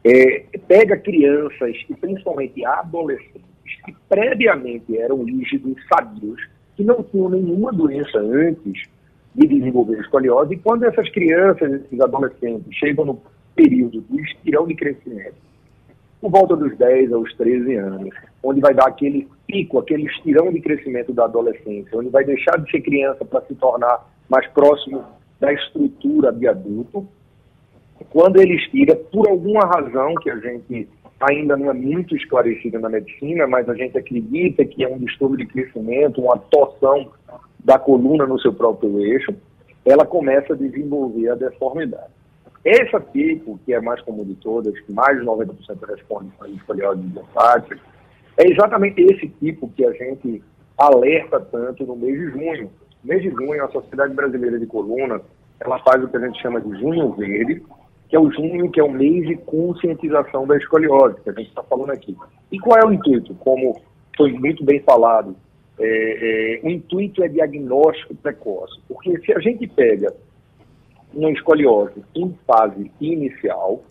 é, 0.04 0.45
pega 0.68 0.97
crianças 0.99 1.75
e 1.88 1.95
principalmente 1.95 2.64
adolescentes 2.66 3.42
que 3.85 3.97
previamente 4.09 4.97
eram 4.99 5.25
rígidos 5.25 5.75
sadios, 5.88 6.40
que 6.76 6.85
não 6.85 7.02
tinham 7.02 7.30
nenhuma 7.30 7.73
doença 7.73 8.18
antes 8.18 8.83
de 9.35 9.47
desenvolver 9.47 10.00
escoliose, 10.00 10.52
e 10.52 10.59
quando 10.59 10.85
essas 10.85 11.09
crianças, 11.11 11.73
esses 11.73 12.00
adolescentes, 12.00 12.76
chegam 12.76 13.06
no 13.06 13.23
período 13.54 14.02
do 14.02 14.21
estirão 14.21 14.66
de 14.66 14.75
crescimento, 14.75 15.46
por 16.26 16.30
volta 16.30 16.56
dos 16.56 16.76
10 16.76 17.12
aos 17.12 17.33
13 17.35 17.76
anos, 17.76 18.14
onde 18.42 18.61
vai 18.61 18.75
dar 18.75 18.88
aquele 18.88 19.28
pico, 19.47 19.78
aquele 19.78 20.06
estirão 20.06 20.52
de 20.52 20.61
crescimento 20.61 21.12
da 21.12 21.25
adolescência, 21.25 21.97
onde 21.97 22.09
vai 22.09 22.25
deixar 22.25 22.59
de 22.59 22.68
ser 22.68 22.80
criança 22.80 23.25
para 23.25 23.42
se 23.42 23.54
tornar 23.54 24.04
mais 24.28 24.45
próximo 24.49 25.04
da 25.38 25.52
estrutura 25.52 26.33
de 26.33 26.49
adulto, 26.49 27.06
quando 28.11 28.40
ele 28.40 28.56
estira, 28.56 28.97
por 28.97 29.28
alguma 29.28 29.64
razão 29.66 30.14
que 30.16 30.28
a 30.28 30.37
gente 30.37 30.88
ainda 31.21 31.56
não 31.56 31.71
é 31.71 31.75
muito 31.75 32.16
esclarecida 32.16 32.80
na 32.80 32.88
medicina, 32.88 33.47
mas 33.47 33.68
a 33.68 33.75
gente 33.75 33.97
acredita 33.97 34.64
que 34.64 34.83
é 34.83 34.88
um 34.88 34.99
distúrbio 34.99 35.38
de 35.38 35.47
crescimento, 35.47 36.21
uma 36.21 36.37
torção 36.37 37.12
da 37.64 37.78
coluna 37.78 38.26
no 38.26 38.40
seu 38.40 38.52
próprio 38.52 38.99
eixo, 39.00 39.33
ela 39.85 40.04
começa 40.04 40.54
a 40.54 40.56
desenvolver 40.56 41.28
a 41.28 41.35
deformidade. 41.37 42.16
Essa 42.67 42.99
tipo, 43.01 43.61
que 43.65 43.73
é 43.73 43.81
mais 43.81 44.01
comum 44.03 44.25
de 44.25 44.35
todas, 44.35 44.77
que 44.81 44.93
mais 44.93 45.17
de 45.21 45.25
90% 45.25 45.55
responde 45.87 46.33
a 46.41 46.49
escoliose 46.49 47.01
idiopática, 47.01 47.79
é 48.37 48.51
exatamente 48.51 49.01
esse 49.03 49.29
tipo 49.29 49.69
que 49.69 49.87
a 49.87 49.93
gente 49.93 50.43
alerta 50.77 51.39
tanto 51.39 51.87
no 51.87 51.95
mês 51.95 52.19
de 52.19 52.31
junho. 52.33 52.71
No 53.05 53.09
mês 53.09 53.23
de 53.23 53.31
junho, 53.31 53.65
a 53.65 53.69
Sociedade 53.69 54.13
Brasileira 54.15 54.59
de 54.59 54.67
Coluna, 54.67 55.21
ela 55.61 55.79
faz 55.79 56.03
o 56.03 56.09
que 56.09 56.17
a 56.17 56.21
gente 56.27 56.43
chama 56.43 56.61
de 56.61 56.81
junho 56.81 57.13
verde, 57.13 57.63
que 58.09 58.17
é 58.17 58.19
o 58.19 58.33
junho, 58.33 58.69
que 58.69 58.81
é 58.81 58.85
o 58.85 58.91
mês 58.91 59.29
de 59.29 59.37
conscientização 59.37 60.45
da 60.45 60.57
escoliose, 60.57 61.21
que 61.23 61.31
a 61.31 61.35
gente 61.35 61.49
está 61.49 61.63
falando 61.63 61.91
aqui. 61.91 62.17
E 62.51 62.59
qual 62.59 62.81
é 62.81 62.85
o 62.85 62.93
intuito? 62.93 63.33
Como 63.37 63.81
foi 64.17 64.33
muito 64.33 64.65
bem 64.65 64.81
falado, 64.81 65.37
é, 65.79 66.59
é, 66.59 66.67
o 66.67 66.69
intuito 66.69 67.23
é 67.23 67.29
diagnóstico 67.29 68.17
precoce, 68.17 68.81
porque 68.89 69.21
se 69.21 69.33
a 69.33 69.39
gente 69.39 69.69
pega 69.69 70.13
uma 71.17 71.33
escoliose 71.33 72.05
em 72.15 72.37
fase 72.47 72.91
inicial, 73.01 73.83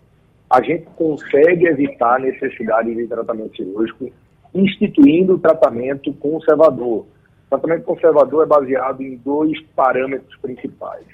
a 0.48 0.62
gente 0.62 0.86
consegue 0.96 1.66
evitar 1.66 2.16
a 2.16 2.20
necessidade 2.20 2.94
de 2.94 3.06
tratamento 3.06 3.56
cirúrgico, 3.56 4.10
instituindo 4.54 5.34
o 5.34 5.38
tratamento 5.38 6.12
conservador. 6.14 7.00
O 7.00 7.48
tratamento 7.50 7.84
conservador 7.84 8.44
é 8.44 8.46
baseado 8.46 9.02
em 9.02 9.16
dois 9.16 9.60
parâmetros 9.74 10.36
principais 10.40 11.04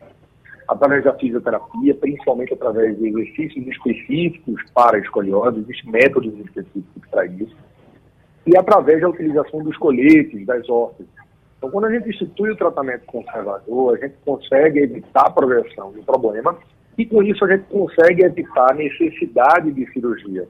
através 0.69 1.05
da 1.05 1.13
fisioterapia, 1.15 1.95
principalmente 1.95 2.55
através 2.55 2.97
de 2.99 3.09
exercícios 3.09 3.67
específicos 3.67 4.63
para 4.75 4.99
escoliose, 4.99 5.61
existem 5.61 5.91
métodos 5.91 6.33
específicos 6.39 7.09
para 7.11 7.27
isso, 7.27 7.57
e 8.47 8.57
através 8.57 9.01
da 9.01 9.09
utilização 9.09 9.63
dos 9.63 9.77
coletes, 9.77 10.45
das 10.47 10.69
órteses. 10.69 11.13
Então, 11.63 11.71
quando 11.71 11.85
a 11.85 11.93
gente 11.93 12.11
institui 12.11 12.51
o 12.51 12.57
tratamento 12.57 13.07
conservador, 13.07 13.97
a 13.97 14.01
gente 14.05 14.17
consegue 14.25 14.81
evitar 14.81 15.29
a 15.29 15.31
progressão 15.31 15.93
do 15.93 16.03
problema 16.03 16.59
e, 16.99 17.07
com 17.07 17.23
isso, 17.23 17.45
a 17.45 17.57
gente 17.57 17.67
consegue 17.71 18.25
evitar 18.25 18.73
a 18.73 18.75
necessidade 18.75 19.71
de 19.71 19.87
cirurgia. 19.93 20.49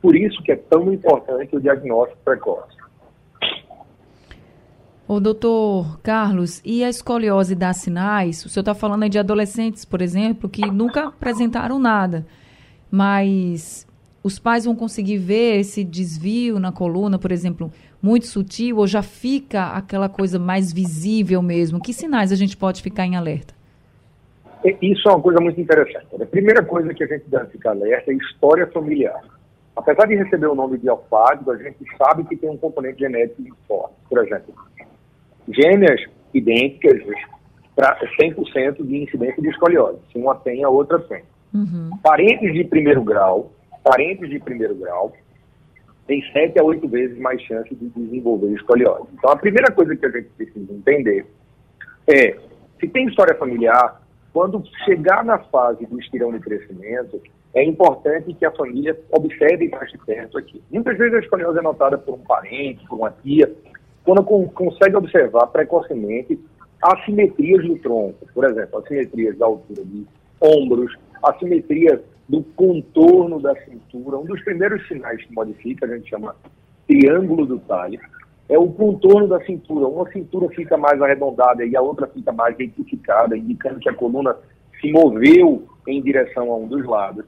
Por 0.00 0.14
isso 0.14 0.40
que 0.44 0.52
é 0.52 0.56
tão 0.56 0.92
importante 0.92 1.56
o 1.56 1.60
diagnóstico 1.60 2.20
precoce. 2.24 2.76
O 5.08 5.18
doutor 5.18 5.98
Carlos, 6.04 6.62
e 6.64 6.84
a 6.84 6.88
escoliose 6.88 7.56
dá 7.56 7.72
sinais? 7.72 8.44
O 8.44 8.48
senhor 8.48 8.62
está 8.62 8.76
falando 8.76 9.02
aí 9.02 9.08
de 9.08 9.18
adolescentes, 9.18 9.84
por 9.84 10.00
exemplo, 10.00 10.48
que 10.48 10.64
nunca 10.70 11.08
apresentaram 11.08 11.80
nada, 11.80 12.24
mas 12.88 13.88
os 14.22 14.38
pais 14.38 14.66
vão 14.66 14.76
conseguir 14.76 15.18
ver 15.18 15.58
esse 15.58 15.82
desvio 15.82 16.60
na 16.60 16.70
coluna, 16.70 17.18
por 17.18 17.32
exemplo, 17.32 17.72
muito 18.04 18.26
sutil, 18.26 18.76
ou 18.76 18.86
já 18.86 19.02
fica 19.02 19.68
aquela 19.68 20.10
coisa 20.10 20.38
mais 20.38 20.70
visível 20.70 21.40
mesmo? 21.40 21.80
Que 21.80 21.94
sinais 21.94 22.30
a 22.30 22.36
gente 22.36 22.54
pode 22.54 22.82
ficar 22.82 23.06
em 23.06 23.16
alerta? 23.16 23.54
É, 24.62 24.76
isso 24.82 25.08
é 25.08 25.12
uma 25.12 25.22
coisa 25.22 25.40
muito 25.40 25.58
interessante. 25.58 26.06
A 26.20 26.26
primeira 26.26 26.62
coisa 26.62 26.92
que 26.92 27.02
a 27.02 27.06
gente 27.06 27.24
deve 27.30 27.46
ficar 27.46 27.70
alerta 27.70 28.12
é 28.12 28.14
história 28.14 28.66
familiar. 28.66 29.18
Apesar 29.74 30.06
de 30.06 30.16
receber 30.16 30.48
o 30.48 30.54
nome 30.54 30.76
de 30.76 30.86
alfádico, 30.86 31.50
a 31.50 31.56
gente 31.56 31.78
sabe 31.96 32.24
que 32.24 32.36
tem 32.36 32.50
um 32.50 32.58
componente 32.58 32.98
genético 32.98 33.40
muito 33.40 33.56
forte. 33.66 33.94
Por 34.06 34.22
exemplo, 34.22 34.54
gêmeas 35.48 36.04
idênticas 36.34 37.00
para 37.74 37.98
100% 38.20 38.86
de 38.86 39.02
incidência 39.02 39.42
de 39.42 39.48
escoliose. 39.48 39.98
Se 40.12 40.18
uma 40.18 40.34
tem, 40.34 40.62
a 40.62 40.68
outra 40.68 40.98
tem. 40.98 41.22
Uhum. 41.54 41.90
Parentes 42.02 42.52
de 42.52 42.64
primeiro 42.64 43.02
grau, 43.02 43.50
parentes 43.82 44.28
de 44.28 44.38
primeiro 44.40 44.74
grau, 44.74 45.10
tem 46.06 46.22
sete 46.32 46.58
a 46.58 46.64
oito 46.64 46.86
vezes 46.88 47.18
mais 47.18 47.40
chance 47.42 47.74
de 47.74 47.88
desenvolver 47.88 48.52
escoliose. 48.52 49.08
Então, 49.16 49.30
a 49.30 49.36
primeira 49.36 49.72
coisa 49.72 49.96
que 49.96 50.04
a 50.06 50.10
gente 50.10 50.28
precisa 50.36 50.72
entender 50.72 51.26
é, 52.06 52.36
se 52.78 52.88
tem 52.88 53.06
história 53.06 53.34
familiar, 53.34 54.02
quando 54.32 54.62
chegar 54.84 55.24
na 55.24 55.38
fase 55.38 55.86
do 55.86 55.98
estirão 55.98 56.32
de 56.32 56.40
crescimento, 56.40 57.20
é 57.54 57.64
importante 57.64 58.34
que 58.34 58.44
a 58.44 58.50
família 58.50 58.98
observe 59.10 59.68
mais 59.68 59.90
de 59.90 59.98
perto 59.98 60.36
aqui. 60.36 60.60
Muitas 60.70 60.98
vezes 60.98 61.14
a 61.14 61.20
escoliose 61.20 61.58
é 61.58 61.62
notada 61.62 61.96
por 61.96 62.14
um 62.14 62.18
parente, 62.18 62.84
por 62.86 62.98
uma 62.98 63.10
tia, 63.22 63.50
quando 64.04 64.22
consegue 64.24 64.96
observar 64.96 65.46
precocemente 65.46 66.38
assimetrias 66.82 67.64
do 67.64 67.78
tronco, 67.78 68.26
por 68.34 68.44
exemplo, 68.44 68.78
assimetrias 68.78 69.38
da 69.38 69.46
altura 69.46 69.82
de 69.84 70.04
ombros, 70.40 70.94
assimetrias 71.22 72.00
do 72.28 72.42
contorno 72.42 73.40
da 73.40 73.54
cintura. 73.64 74.18
Um 74.18 74.24
dos 74.24 74.42
primeiros 74.42 74.86
sinais 74.88 75.22
que 75.24 75.34
modifica, 75.34 75.86
a 75.86 75.96
gente 75.96 76.08
chama 76.08 76.34
triângulo 76.86 77.46
do 77.46 77.58
talhe, 77.60 77.98
é 78.48 78.58
o 78.58 78.68
contorno 78.68 79.28
da 79.28 79.40
cintura. 79.44 79.86
Uma 79.86 80.10
cintura 80.10 80.48
fica 80.50 80.76
mais 80.76 81.00
arredondada 81.00 81.64
e 81.64 81.76
a 81.76 81.80
outra 81.80 82.06
fica 82.06 82.32
mais 82.32 82.56
retificada, 82.56 83.36
indicando 83.36 83.80
que 83.80 83.88
a 83.88 83.94
coluna 83.94 84.36
se 84.80 84.90
moveu 84.90 85.66
em 85.86 86.02
direção 86.02 86.50
a 86.50 86.56
um 86.56 86.66
dos 86.66 86.84
lados. 86.84 87.24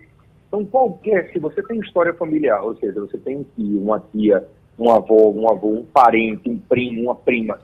Então, 0.49 0.65
qualquer, 0.65 1.31
se 1.33 1.39
você 1.39 1.63
tem 1.63 1.81
história 1.81 2.15
familiar, 2.15 2.63
ou 2.63 2.77
seja, 2.77 3.01
você 3.01 3.19
tem 3.19 3.39
um 3.39 3.45
tio, 3.57 3.83
uma 3.83 4.01
tia, 4.13 4.47
um 4.79 4.91
avô, 4.91 5.31
um 5.31 5.51
avô, 5.51 5.69
um 5.69 5.85
parente, 5.85 6.49
um 6.49 6.59
primo, 6.59 7.03
uma 7.03 7.15
prima, 7.15 7.59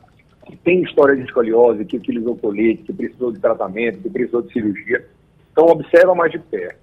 que 0.47 0.57
tem 0.57 0.83
história 0.83 1.15
de 1.15 1.23
escoliose, 1.23 1.85
que 1.85 1.97
utilizou 1.97 2.37
colete, 2.37 2.83
que 2.83 2.93
precisou 2.93 3.33
de 3.33 3.39
tratamento, 3.39 4.01
que 4.01 4.11
precisou 4.11 4.43
de 4.43 4.53
cirurgia, 4.53 5.07
então 5.53 5.67
observa 5.67 6.15
mais 6.15 6.33
de 6.33 6.39
perto. 6.39 6.82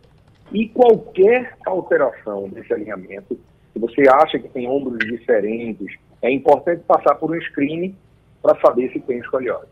E 0.51 0.68
qualquer 0.70 1.56
alteração 1.65 2.50
desse 2.50 2.74
alinhamento, 2.74 3.39
se 3.74 3.79
você 3.79 4.03
acha 4.10 4.39
que 4.39 4.48
tem 4.50 4.68
ombros 4.68 5.00
diferentes, 5.00 5.96
é 6.22 6.32
importante 6.32 6.84
passar 6.88 7.15
por 7.15 7.32
um 7.32 7.41
screening 7.41 7.96
para 8.41 8.60
saber 8.60 8.91
se 8.91 9.00
tem 9.00 9.20
escoliose. 9.20 9.68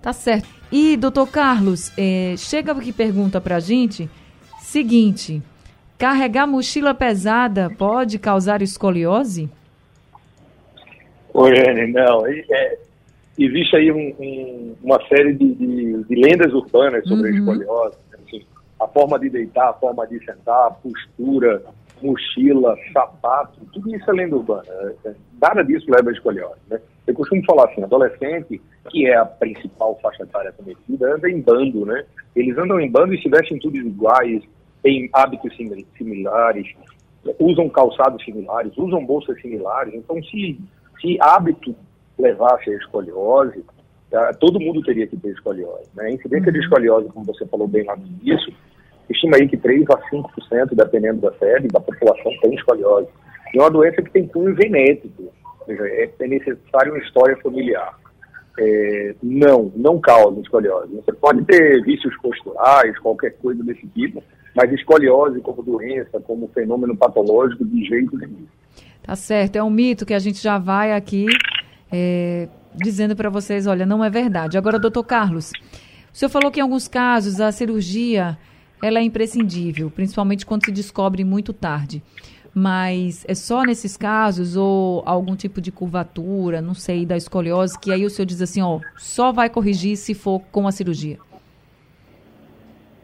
Tá 0.00 0.12
certo. 0.12 0.48
E, 0.70 0.96
doutor 0.96 1.30
Carlos, 1.30 1.92
é, 1.96 2.34
chega 2.36 2.72
aqui 2.72 2.92
pergunta 2.92 3.40
para 3.40 3.56
a 3.56 3.60
gente, 3.60 4.10
seguinte, 4.58 5.42
Carregar 6.02 6.48
mochila 6.48 6.92
pesada 6.92 7.70
pode 7.78 8.18
causar 8.18 8.60
escoliose? 8.60 9.48
Oi, 11.32 11.52
Anne, 11.60 11.92
não. 11.92 12.26
É, 12.26 12.78
existe 13.38 13.76
aí 13.76 13.92
um, 13.92 14.12
um, 14.18 14.74
uma 14.82 15.00
série 15.06 15.32
de, 15.32 15.54
de, 15.54 16.02
de, 16.02 16.14
lendas 16.16 16.52
urbanas 16.52 17.06
sobre 17.06 17.30
uhum. 17.30 17.36
a 17.36 17.38
escoliose. 17.38 17.96
A 18.82 18.88
forma 18.88 19.18
de 19.18 19.30
deitar, 19.30 19.70
a 19.70 19.74
forma 19.74 20.06
de 20.06 20.18
sentar, 20.24 20.66
a 20.66 20.70
postura, 20.70 21.62
mochila, 22.02 22.76
sapato, 22.92 23.60
tudo 23.72 23.94
isso 23.94 24.10
é 24.10 24.14
lenda 24.14 24.36
urbana. 24.36 24.64
É, 25.04 25.14
nada 25.40 25.62
disso 25.62 25.86
leva 25.90 26.10
a 26.10 26.12
escoliose. 26.12 26.60
Né? 26.68 26.80
Eu 27.06 27.14
costumo 27.14 27.44
falar 27.44 27.68
assim, 27.70 27.82
adolescente, 27.82 28.60
que 28.90 29.06
é 29.06 29.16
a 29.16 29.24
principal 29.24 29.98
faixa 30.02 30.24
etária 30.24 30.52
cometida, 30.52 31.14
anda 31.14 31.30
em 31.30 31.40
bando, 31.40 31.86
né? 31.86 32.04
Eles 32.34 32.56
andam 32.58 32.80
em 32.80 32.90
bando 32.90 33.14
e 33.14 33.22
se 33.22 33.28
vestem 33.28 33.58
tudo 33.58 33.76
iguais, 33.76 34.42
têm 34.82 35.08
hábitos 35.12 35.56
similares, 35.96 36.74
usam 37.38 37.68
calçados 37.68 38.24
similares, 38.24 38.76
usam 38.76 39.04
bolsas 39.04 39.40
similares. 39.40 39.94
Então, 39.94 40.22
se, 40.24 40.58
se 41.00 41.18
hábito 41.20 41.74
levasse 42.18 42.70
a 42.70 42.76
escoliose, 42.76 43.64
é, 44.12 44.32
todo 44.34 44.60
mundo 44.60 44.82
teria 44.82 45.06
que 45.06 45.16
ter 45.16 45.30
escoliose. 45.30 45.88
Né? 45.94 46.04
A 46.04 46.12
incidência 46.12 46.52
de 46.52 46.58
uhum. 46.58 46.64
escoliose, 46.64 47.08
como 47.08 47.24
você 47.26 47.46
falou 47.46 47.66
bem 47.66 47.84
lá 47.84 47.96
no 47.96 48.06
início, 48.06 48.52
estima 49.10 49.36
aí 49.36 49.48
que 49.48 49.56
3 49.56 49.84
a 49.90 49.98
5%, 50.10 50.74
dependendo 50.74 51.20
da 51.20 51.32
série, 51.34 51.68
da 51.68 51.80
população 51.80 52.32
tem 52.42 52.54
escoliose. 52.54 53.08
E 53.54 53.58
é 53.58 53.60
uma 53.60 53.70
doença 53.70 54.02
que 54.02 54.10
tem 54.10 54.26
cunho 54.26 54.56
genético, 54.56 55.22
ou 55.60 55.66
seja, 55.66 55.86
é, 55.86 56.10
é 56.18 56.26
necessário 56.26 56.92
uma 56.92 57.02
história 57.02 57.36
familiar. 57.38 57.98
É, 58.58 59.14
não, 59.22 59.72
não 59.74 60.00
causa 60.00 60.40
escoliose. 60.40 60.94
Você 60.94 61.12
pode 61.12 61.44
ter 61.44 61.82
vícios 61.84 62.14
posturais, 62.20 62.98
qualquer 62.98 63.30
coisa 63.38 63.62
desse 63.62 63.86
tipo, 63.88 64.22
mas 64.54 64.70
escoliose 64.72 65.40
como 65.40 65.62
doença, 65.62 66.20
como 66.20 66.48
fenômeno 66.48 66.96
patológico, 66.96 67.64
de 67.64 67.84
jeito 67.84 68.16
nenhum. 68.16 68.46
Tá 69.02 69.16
certo, 69.16 69.56
é 69.56 69.62
um 69.62 69.70
mito 69.70 70.06
que 70.06 70.14
a 70.14 70.18
gente 70.18 70.40
já 70.40 70.58
vai 70.58 70.92
aqui 70.92 71.26
é, 71.90 72.48
dizendo 72.74 73.16
para 73.16 73.28
vocês, 73.28 73.66
olha, 73.66 73.84
não 73.84 74.04
é 74.04 74.08
verdade. 74.08 74.56
Agora, 74.56 74.78
doutor 74.78 75.04
Carlos, 75.04 75.50
o 76.12 76.16
senhor 76.16 76.30
falou 76.30 76.50
que 76.50 76.60
em 76.60 76.62
alguns 76.62 76.88
casos 76.88 77.40
a 77.40 77.50
cirurgia 77.50 78.38
ela 78.82 78.98
é 78.98 79.02
imprescindível, 79.02 79.90
principalmente 79.90 80.44
quando 80.44 80.64
se 80.64 80.72
descobre 80.72 81.22
muito 81.24 81.52
tarde. 81.52 82.02
Mas 82.54 83.24
é 83.26 83.34
só 83.34 83.62
nesses 83.62 83.96
casos 83.96 84.56
ou 84.56 85.02
algum 85.06 85.34
tipo 85.34 85.60
de 85.60 85.72
curvatura, 85.72 86.60
não 86.60 86.74
sei, 86.74 87.06
da 87.06 87.16
escoliose, 87.16 87.78
que 87.78 87.90
aí 87.90 88.04
o 88.04 88.10
senhor 88.10 88.26
diz 88.26 88.42
assim, 88.42 88.60
ó, 88.60 88.80
só 88.96 89.32
vai 89.32 89.48
corrigir 89.48 89.96
se 89.96 90.12
for 90.12 90.40
com 90.50 90.66
a 90.66 90.72
cirurgia? 90.72 91.16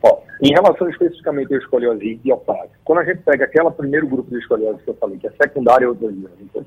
Ó, 0.02 0.18
em 0.42 0.50
relação 0.50 0.90
especificamente 0.90 1.54
à 1.54 1.58
escoliose 1.58 2.04
idiopática, 2.04 2.78
quando 2.84 2.98
a 2.98 3.04
gente 3.04 3.22
pega 3.22 3.46
aquele 3.46 3.70
primeiro 3.70 4.06
grupo 4.06 4.30
de 4.30 4.38
escoliose 4.38 4.82
que 4.82 4.90
eu 4.90 4.94
falei, 4.96 5.16
que 5.16 5.28
é 5.28 5.30
secundária 5.30 5.88
ou 5.88 5.96
então, 6.40 6.66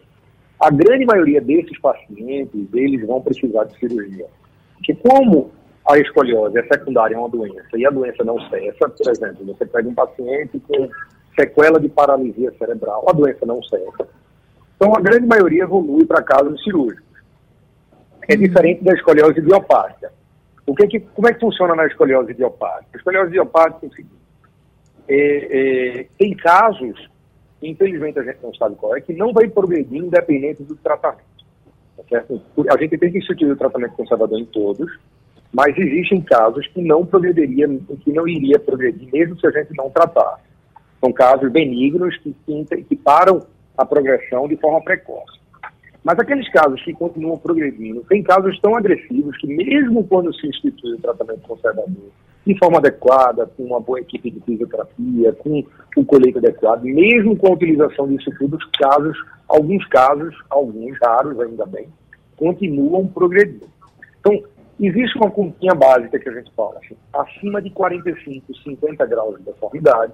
a 0.59 0.69
grande 0.71 1.05
maioria 1.05 1.41
desses 1.41 1.79
pacientes, 1.79 2.67
eles 2.73 3.05
vão 3.05 3.21
precisar 3.21 3.65
de 3.65 3.77
cirurgia. 3.77 4.25
Porque 4.75 4.95
como 4.95 5.51
a 5.91 5.99
escoliose 5.99 6.57
é 6.57 6.63
secundária, 6.63 7.15
é 7.15 7.17
uma 7.17 7.29
doença, 7.29 7.77
e 7.77 7.85
a 7.85 7.89
doença 7.89 8.23
não 8.23 8.39
cessa, 8.49 8.89
por 8.89 9.09
exemplo, 9.09 9.45
você 9.45 9.65
pega 9.65 9.89
um 9.89 9.93
paciente 9.93 10.59
com 10.61 10.89
sequela 11.37 11.79
de 11.79 11.89
paralisia 11.89 12.51
cerebral, 12.57 13.05
a 13.09 13.13
doença 13.13 13.45
não 13.45 13.61
cessa. 13.63 14.07
Então, 14.75 14.93
a 14.95 15.01
grande 15.01 15.27
maioria 15.27 15.63
evolui 15.63 16.05
para 16.05 16.23
casos 16.23 16.63
cirúrgicos. 16.63 17.11
É 18.27 18.35
diferente 18.35 18.83
da 18.83 18.93
escoliose 18.93 19.39
idiopática. 19.39 20.11
O 20.65 20.73
que, 20.73 20.87
que 20.87 20.99
como 20.99 21.27
é 21.27 21.33
que 21.33 21.39
funciona 21.39 21.75
na 21.75 21.85
escoliose 21.85 22.31
idiopática? 22.31 22.89
A 22.93 22.97
escoliose 22.97 23.29
idiopática 23.29 23.85
é 23.85 23.89
o 23.89 23.93
seguinte, 23.93 24.21
é, 25.07 25.99
é, 25.99 26.07
tem 26.17 26.33
casos, 26.35 27.09
infelizmente 27.61 28.17
a 28.17 28.23
gente 28.23 28.39
não 28.41 28.53
sabe 28.55 28.75
qual 28.75 28.95
é, 28.95 29.01
que 29.01 29.13
não 29.13 29.33
vai 29.33 29.49
progredir 29.49 30.01
independente 30.01 30.63
do 30.63 30.75
tratamento. 30.77 31.23
Tá? 32.09 32.23
A 32.73 32.77
gente 32.77 32.97
tem 32.97 33.11
que 33.11 33.17
instituir 33.17 33.51
o 33.51 33.57
tratamento 33.57 33.93
conservador 33.95 34.39
em 34.39 34.45
todos, 34.45 34.89
mas 35.53 35.77
existem 35.77 36.21
casos 36.21 36.65
que 36.67 36.81
não 36.81 37.05
progrediria, 37.05 37.67
que 38.03 38.11
não 38.11 38.27
iria 38.27 38.57
progredir, 38.59 39.09
mesmo 39.11 39.39
se 39.39 39.45
a 39.47 39.51
gente 39.51 39.75
não 39.75 39.89
tratar. 39.89 40.39
São 40.99 41.11
casos 41.11 41.51
benignos 41.51 42.15
que, 42.17 42.35
que, 42.45 42.83
que 42.83 42.95
param 42.95 43.45
a 43.77 43.85
progressão 43.85 44.47
de 44.47 44.55
forma 44.57 44.81
precoce. 44.81 45.39
Mas 46.03 46.17
aqueles 46.17 46.49
casos 46.49 46.81
que 46.83 46.93
continuam 46.93 47.37
progredindo, 47.37 48.03
tem 48.09 48.23
casos 48.23 48.59
tão 48.59 48.75
agressivos 48.75 49.37
que 49.37 49.47
mesmo 49.47 50.03
quando 50.05 50.33
se 50.33 50.47
institui 50.47 50.93
o 50.93 51.01
tratamento 51.01 51.41
conservador, 51.41 52.09
de 52.45 52.57
forma 52.57 52.79
adequada, 52.79 53.45
com 53.45 53.63
uma 53.63 53.79
boa 53.79 53.99
equipe 53.99 54.31
de 54.31 54.39
fisioterapia, 54.39 55.33
com 55.33 55.63
o 55.95 56.05
colete 56.05 56.39
adequado, 56.39 56.83
mesmo 56.83 57.35
com 57.35 57.47
a 57.47 57.53
utilização 57.53 58.07
disso 58.07 58.31
tudo, 58.39 58.57
os 58.57 58.65
casos, 58.79 59.15
alguns 59.47 59.85
casos, 59.87 60.35
alguns 60.49 60.97
raros 61.03 61.39
ainda 61.39 61.65
bem, 61.67 61.87
continuam 62.35 63.05
progredindo. 63.07 63.69
Então, 64.19 64.41
Existe 64.81 65.17
uma 65.17 65.29
continha 65.29 65.75
básica 65.75 66.19
que 66.19 66.27
a 66.27 66.33
gente 66.33 66.51
fala, 66.55 66.79
assim, 66.79 66.95
acima 67.13 67.61
de 67.61 67.69
45, 67.69 68.53
50 68.63 69.05
graus 69.05 69.37
de 69.37 69.43
deformidade, 69.43 70.13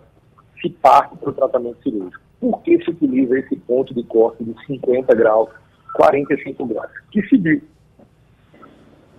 se 0.61 0.69
parte 0.69 1.15
para 1.17 1.29
o 1.29 1.33
tratamento 1.33 1.81
cirúrgico. 1.81 2.21
Por 2.39 2.61
que 2.61 2.83
se 2.83 2.89
utiliza 2.89 3.39
esse 3.39 3.55
ponto 3.55 3.93
de 3.93 4.03
corte 4.03 4.43
de 4.43 4.53
50 4.65 5.15
graus, 5.15 5.49
45 5.93 6.65
graus? 6.65 6.91
Que 7.11 7.21
se 7.27 7.37
viu. 7.37 7.61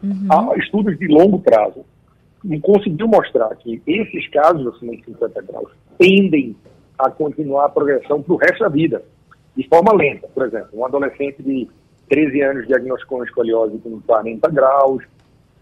Uhum. 0.02 0.28
Há 0.30 0.56
estudos 0.58 0.98
de 0.98 1.08
longo 1.08 1.40
prazo 1.40 1.84
conseguiu 2.62 3.08
mostrar 3.08 3.54
que 3.56 3.82
esses 3.86 4.28
casos 4.28 4.66
acima 4.74 4.96
de 4.96 5.04
50 5.04 5.42
graus 5.42 5.70
tendem 5.98 6.56
a 6.98 7.10
continuar 7.10 7.66
a 7.66 7.68
progressão 7.68 8.22
para 8.22 8.34
o 8.34 8.36
resto 8.36 8.60
da 8.60 8.68
vida, 8.68 9.02
de 9.56 9.66
forma 9.68 9.92
lenta. 9.94 10.28
Por 10.28 10.46
exemplo, 10.46 10.70
um 10.72 10.84
adolescente 10.84 11.42
de 11.42 11.68
13 12.08 12.40
anos 12.42 12.66
diagnosticou 12.66 13.24
escoliose 13.24 13.78
com 13.78 14.00
40 14.00 14.48
graus, 14.50 15.04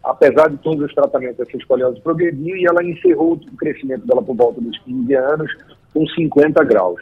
apesar 0.07 0.49
de 0.49 0.57
todos 0.59 0.85
os 0.85 0.95
tratamentos, 0.95 1.40
essa 1.40 1.57
escoliose 1.57 2.01
progrediu 2.01 2.57
e 2.57 2.64
ela 2.64 2.83
encerrou 2.83 3.33
o 3.33 3.57
crescimento 3.57 4.07
dela 4.07 4.23
por 4.23 4.37
volta 4.37 4.61
dos 4.61 4.79
15 4.79 5.14
anos 5.14 5.53
com 5.92 6.07
50 6.07 6.62
graus. 6.64 7.01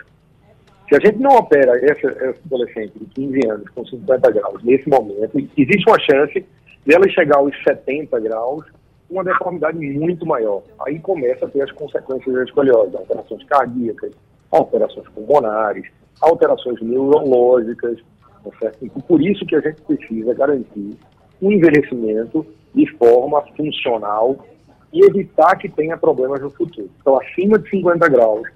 Se 0.89 0.97
a 0.97 1.01
gente 1.01 1.19
não 1.19 1.37
opera 1.37 1.77
essa, 1.85 2.09
essa 2.09 2.41
adolescente 2.47 2.93
de 2.99 3.05
15 3.07 3.49
anos 3.49 3.69
com 3.71 3.85
50 3.85 4.31
graus 4.31 4.63
nesse 4.63 4.89
momento, 4.89 5.39
existe 5.57 5.85
uma 5.87 5.99
chance 6.01 6.45
dela 6.87 7.09
chegar 7.11 7.37
aos 7.37 7.55
70 7.63 8.19
graus 8.21 8.65
com 9.09 9.15
uma 9.15 9.25
deformidade 9.25 9.79
muito 9.79 10.25
maior. 10.27 10.63
Aí 10.87 10.99
começa 10.99 11.45
a 11.45 11.49
ter 11.49 11.63
as 11.63 11.73
consequências 11.73 12.35
da 12.35 12.45
escoliose, 12.45 12.97
alterações 12.97 13.45
cardíacas, 13.45 14.13
alterações 14.51 15.09
pulmonares, 15.11 15.87
alterações 16.23 16.81
neurológicas, 16.81 17.99
tá 18.43 18.51
certo? 18.61 19.03
Por 19.03 19.21
isso 19.21 19.45
que 19.45 19.57
a 19.57 19.61
gente 19.61 19.83
precisa 19.83 20.33
garantir 20.33 20.97
um 21.43 21.53
envelhecimento 21.53 22.47
de 22.75 22.87
forma 22.97 23.43
funcional 23.57 24.45
e 24.93 25.05
evitar 25.05 25.57
que 25.57 25.69
tenha 25.69 25.97
problemas 25.97 26.41
no 26.41 26.51
futuro. 26.51 26.91
Então, 27.01 27.19
acima 27.21 27.59
de 27.59 27.69
50 27.71 28.09
graus, 28.09 28.49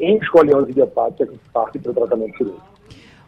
em 0.00 0.16
escoliose 0.18 0.70
idiopática, 0.70 1.26
gente 1.26 1.48
parte 1.52 1.78
para 1.78 1.92
o 1.92 1.94
tratamento 1.94 2.36
cirúrgico. 2.36 2.70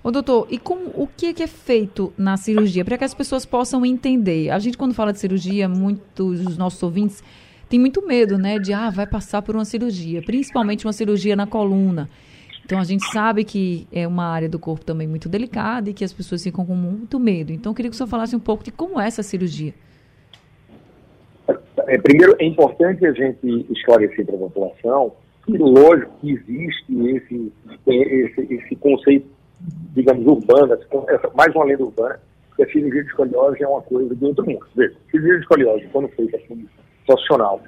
Ô, 0.03 0.11
doutor, 0.11 0.49
e 0.51 0.59
com, 0.59 0.75
o 0.95 1.07
que 1.07 1.27
é, 1.27 1.33
que 1.33 1.43
é 1.45 1.47
feito 1.47 2.13
na 2.19 2.37
cirurgia 2.37 2.85
para 2.85 2.99
que 2.99 3.05
as 3.05 3.15
pessoas 3.15 3.47
possam 3.47 3.87
entender? 3.87 4.51
A 4.51 4.59
gente, 4.59 4.77
quando 4.77 4.95
fala 4.95 5.13
de 5.13 5.21
cirurgia, 5.21 5.69
muitos 5.69 6.41
dos 6.41 6.57
nossos 6.57 6.83
ouvintes 6.83 7.23
têm 7.69 7.79
muito 7.79 8.05
medo, 8.05 8.37
né, 8.37 8.59
de, 8.59 8.73
ah, 8.73 8.91
vai 8.91 9.07
passar 9.07 9.43
por 9.43 9.55
uma 9.55 9.65
cirurgia, 9.65 10.21
principalmente 10.21 10.87
uma 10.87 10.93
cirurgia 10.93 11.37
na 11.37 11.47
coluna. 11.47 12.11
Então, 12.65 12.81
a 12.81 12.85
gente 12.85 13.05
sabe 13.13 13.45
que 13.45 13.87
é 13.93 14.07
uma 14.07 14.25
área 14.25 14.49
do 14.49 14.59
corpo 14.59 14.85
também 14.85 15.07
muito 15.07 15.29
delicada 15.29 15.91
e 15.91 15.95
que 15.95 16.05
as 16.05 16.13
pessoas 16.13 16.43
ficam 16.43 16.67
com 16.67 16.75
muito 16.75 17.21
medo. 17.21 17.53
Então, 17.53 17.71
eu 17.71 17.75
queria 17.75 17.91
que 17.91 17.95
o 17.95 17.97
senhor 17.97 18.09
falasse 18.09 18.35
um 18.35 18.41
pouco 18.41 18.65
de 18.65 18.73
como 18.73 19.01
é 19.01 19.07
essa 19.07 19.23
cirurgia. 19.23 19.73
É, 21.87 21.99
primeiro, 21.99 22.37
é 22.39 22.45
importante 22.45 23.05
a 23.07 23.13
gente 23.13 23.67
esclarecer 23.71 24.25
para 24.27 24.37
a 24.37 24.39
população 24.39 25.13
que, 25.45 25.57
lógico, 25.59 26.13
que 26.21 26.33
existe 26.33 27.09
esse, 27.09 27.53
esse, 27.87 28.55
esse 28.55 28.77
conceito, 28.77 29.27
digamos, 29.95 30.27
urbano, 30.27 30.79
mais 31.35 31.55
uma 31.55 31.65
lenda 31.65 31.83
urbana, 31.83 32.21
que 32.57 32.63
a 32.63 32.67
cirurgia 32.71 33.03
de 33.03 33.09
escoliose 33.09 33.63
é 33.63 33.69
uma 33.69 33.83
coisa 33.83 34.15
de 34.15 34.25
outro 34.25 34.45
mundo. 34.47 34.67
Veja, 34.75 34.95
cirurgia 35.11 35.35
de 35.35 35.41
escoliose, 35.41 35.89
quando 35.93 36.09
feita 36.09 36.37
assim, 36.37 36.69
profissional, 37.07 37.61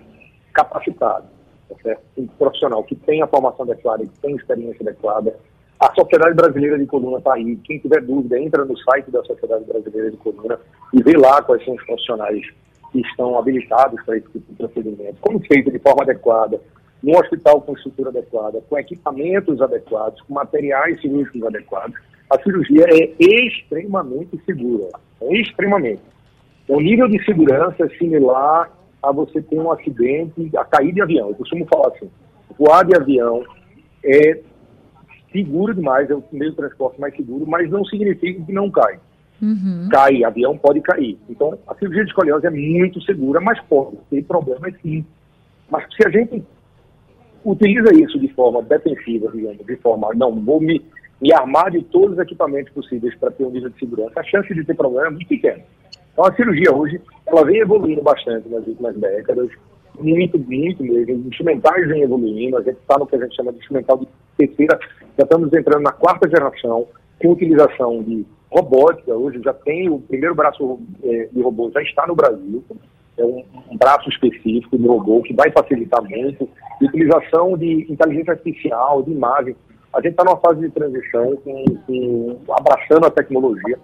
capacitado, 0.52 1.26
tá 1.68 1.74
certo? 1.82 2.02
um 2.16 2.26
profissional 2.26 2.84
que 2.84 2.94
tem 2.94 3.22
a 3.22 3.26
formação 3.26 3.64
adequada, 3.64 4.04
que 4.04 4.18
tem 4.20 4.36
experiência 4.36 4.82
adequada, 4.82 5.34
a 5.80 5.92
Sociedade 5.94 6.34
Brasileira 6.34 6.78
de 6.78 6.86
Coluna 6.86 7.18
está 7.18 7.34
aí. 7.34 7.56
Quem 7.56 7.78
tiver 7.78 8.00
dúvida, 8.00 8.38
entra 8.38 8.64
no 8.64 8.76
site 8.78 9.10
da 9.10 9.22
Sociedade 9.24 9.64
Brasileira 9.64 10.10
de 10.10 10.16
Coluna 10.16 10.58
e 10.92 11.02
vê 11.02 11.16
lá 11.16 11.42
quais 11.42 11.64
são 11.64 11.74
os 11.74 11.84
profissionais 11.84 12.46
que 12.94 13.00
estão 13.00 13.36
habilitados 13.36 14.00
para 14.04 14.16
esse 14.16 14.28
tipo 14.28 14.52
de 14.52 14.56
procedimento, 14.56 15.16
como 15.20 15.40
feito 15.40 15.68
de 15.68 15.80
forma 15.80 16.04
adequada, 16.04 16.60
num 17.02 17.18
hospital 17.18 17.60
com 17.60 17.72
estrutura 17.72 18.10
adequada, 18.10 18.62
com 18.70 18.78
equipamentos 18.78 19.60
adequados, 19.60 20.20
com 20.22 20.32
materiais 20.32 21.00
cirúrgicos 21.00 21.42
adequados, 21.42 21.96
a 22.30 22.40
cirurgia 22.40 22.86
é 22.88 23.12
extremamente 23.18 24.40
segura. 24.46 24.88
É 25.20 25.40
extremamente. 25.40 26.02
O 26.68 26.80
nível 26.80 27.08
de 27.08 27.22
segurança 27.24 27.84
é 27.84 27.88
similar 27.98 28.70
a 29.02 29.10
você 29.10 29.42
ter 29.42 29.58
um 29.58 29.72
acidente, 29.72 30.50
a 30.56 30.64
cair 30.64 30.94
de 30.94 31.02
avião. 31.02 31.30
Eu 31.30 31.34
costumo 31.34 31.66
falar 31.66 31.88
assim, 31.88 32.08
voar 32.56 32.84
de 32.84 32.96
avião 32.96 33.44
é 34.04 34.38
seguro 35.32 35.74
demais, 35.74 36.08
é 36.08 36.14
o 36.14 36.22
meio 36.30 36.52
de 36.52 36.56
transporte 36.56 37.00
mais 37.00 37.14
seguro, 37.16 37.44
mas 37.44 37.68
não 37.68 37.84
significa 37.84 38.40
que 38.40 38.52
não 38.52 38.70
cai. 38.70 39.00
Uhum. 39.42 39.88
Cai, 39.90 40.24
avião 40.24 40.56
pode 40.56 40.80
cair. 40.80 41.18
Então, 41.28 41.58
a 41.66 41.74
cirurgia 41.74 42.04
de 42.04 42.10
escoliose 42.10 42.46
é 42.46 42.50
muito 42.50 43.00
segura, 43.02 43.40
mas 43.40 43.60
pode 43.62 43.96
ter 44.10 44.22
problemas 44.24 44.74
sim. 44.80 45.04
Mas 45.70 45.84
se 45.94 46.06
a 46.06 46.10
gente 46.10 46.42
utiliza 47.44 47.94
isso 47.94 48.18
de 48.18 48.28
forma 48.28 48.62
defensiva, 48.62 49.30
digamos, 49.32 49.64
de 49.64 49.76
forma, 49.76 50.08
não, 50.14 50.32
vou 50.40 50.60
me, 50.60 50.80
me 51.20 51.32
armar 51.32 51.70
de 51.70 51.82
todos 51.82 52.12
os 52.12 52.18
equipamentos 52.18 52.72
possíveis 52.72 53.14
para 53.16 53.30
ter 53.30 53.44
um 53.44 53.50
nível 53.50 53.70
de 53.70 53.78
segurança, 53.78 54.20
a 54.20 54.24
chance 54.24 54.52
de 54.54 54.64
ter 54.64 54.74
problema 54.74 55.08
é 55.08 55.10
muito 55.10 55.28
pequena. 55.28 55.62
Então, 56.12 56.24
a 56.24 56.34
cirurgia 56.34 56.72
hoje, 56.72 57.00
ela 57.26 57.44
vem 57.44 57.58
evoluindo 57.58 58.02
bastante 58.02 58.48
nas 58.48 58.66
últimas 58.66 58.96
décadas, 58.96 59.50
muito, 59.98 60.38
muito 60.38 60.82
mesmo. 60.82 61.28
Instrumentais 61.28 61.86
vêm 61.88 62.02
evoluindo, 62.02 62.56
a 62.56 62.62
gente 62.62 62.78
está 62.78 62.98
no 62.98 63.06
que 63.06 63.16
a 63.16 63.20
gente 63.20 63.36
chama 63.36 63.52
de 63.52 63.58
instrumental 63.58 63.98
de 63.98 64.08
terceira, 64.36 64.78
já 65.18 65.24
estamos 65.24 65.52
entrando 65.52 65.82
na 65.82 65.92
quarta 65.92 66.28
geração, 66.28 66.86
com 67.20 67.32
utilização 67.32 68.02
de 68.02 68.24
robótica. 68.54 69.12
Hoje 69.12 69.42
já 69.42 69.52
tem 69.52 69.90
o 69.90 69.98
primeiro 69.98 70.34
braço 70.34 70.78
é, 71.02 71.28
de 71.32 71.42
robô, 71.42 71.70
já 71.72 71.82
está 71.82 72.06
no 72.06 72.14
Brasil. 72.14 72.64
É 73.18 73.24
um, 73.24 73.44
um, 73.70 73.76
braço 73.76 74.08
específico 74.08 74.78
de 74.78 74.86
robô 74.86 75.22
que 75.22 75.34
vai 75.34 75.50
facilitar 75.50 76.02
muito. 76.02 76.48
Utilização 76.80 77.58
de 77.58 77.90
inteligência 77.90 78.32
artificial, 78.32 79.02
de 79.02 79.10
imagem. 79.10 79.56
A 79.92 80.00
gente 80.00 80.12
está 80.12 80.24
numa 80.24 80.36
fase 80.36 80.60
de 80.60 80.70
transição, 80.70 81.36
com, 81.36 81.64
com, 81.86 82.38
abraçando 82.52 83.06
a 83.06 83.10
tecnologia, 83.10 83.78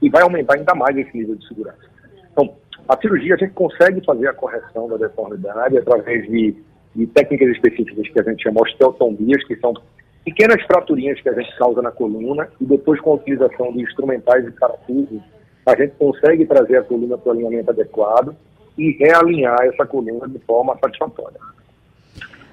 e 0.00 0.08
vai 0.08 0.22
aumentar 0.22 0.56
ainda 0.56 0.74
mais 0.74 0.96
esse 0.96 1.16
nível 1.16 1.36
de 1.36 1.46
segurança. 1.46 1.90
Então, 2.32 2.54
a 2.88 2.96
cirurgia 2.98 3.34
a 3.34 3.38
gente 3.38 3.52
consegue 3.52 4.04
fazer 4.04 4.28
a 4.28 4.34
correção 4.34 4.88
da 4.88 4.96
deformidade 4.96 5.76
através 5.76 6.26
de, 6.26 6.56
de 6.96 7.06
técnicas 7.08 7.48
específicas 7.50 8.08
que 8.08 8.20
a 8.20 8.22
gente 8.24 8.42
chama 8.42 8.62
osteotomias, 8.62 9.44
que 9.44 9.56
são 9.56 9.74
pequenas 10.24 10.62
fraturinhas 10.62 11.20
que 11.20 11.28
a 11.28 11.32
gente 11.32 11.56
causa 11.56 11.82
na 11.82 11.90
coluna 11.90 12.48
e 12.60 12.64
depois 12.64 13.00
com 13.00 13.12
a 13.12 13.14
utilização 13.14 13.72
de 13.72 13.82
instrumentais 13.82 14.46
e 14.46 14.50
parafusos, 14.52 15.20
a 15.66 15.76
gente 15.76 15.94
consegue 15.98 16.46
trazer 16.46 16.78
a 16.78 16.82
coluna 16.82 17.18
para 17.18 17.30
o 17.30 17.32
alinhamento 17.32 17.70
adequado 17.70 18.34
e 18.76 18.92
realinhar 18.92 19.60
essa 19.62 19.86
coluna 19.86 20.28
de 20.28 20.38
forma 20.40 20.76
satisfatória. 20.78 21.38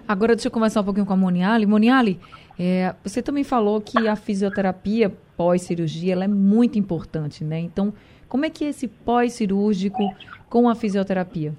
Agora 0.07 0.35
deixa 0.35 0.47
eu 0.47 0.51
conversar 0.51 0.81
um 0.81 0.83
pouquinho 0.83 1.05
com 1.05 1.13
a 1.13 1.17
Moniali. 1.17 1.65
Moniali, 1.65 2.19
é, 2.57 2.93
você 3.03 3.21
também 3.21 3.43
falou 3.43 3.79
que 3.79 4.07
a 4.07 4.15
fisioterapia 4.15 5.11
pós-cirurgia 5.37 6.15
é 6.15 6.27
muito 6.27 6.77
importante, 6.77 7.43
né? 7.43 7.59
Então, 7.59 7.93
como 8.27 8.45
é 8.45 8.49
que 8.49 8.65
é 8.65 8.69
esse 8.69 8.87
pós-cirúrgico 8.87 10.03
com 10.49 10.67
a 10.67 10.75
fisioterapia? 10.75 11.53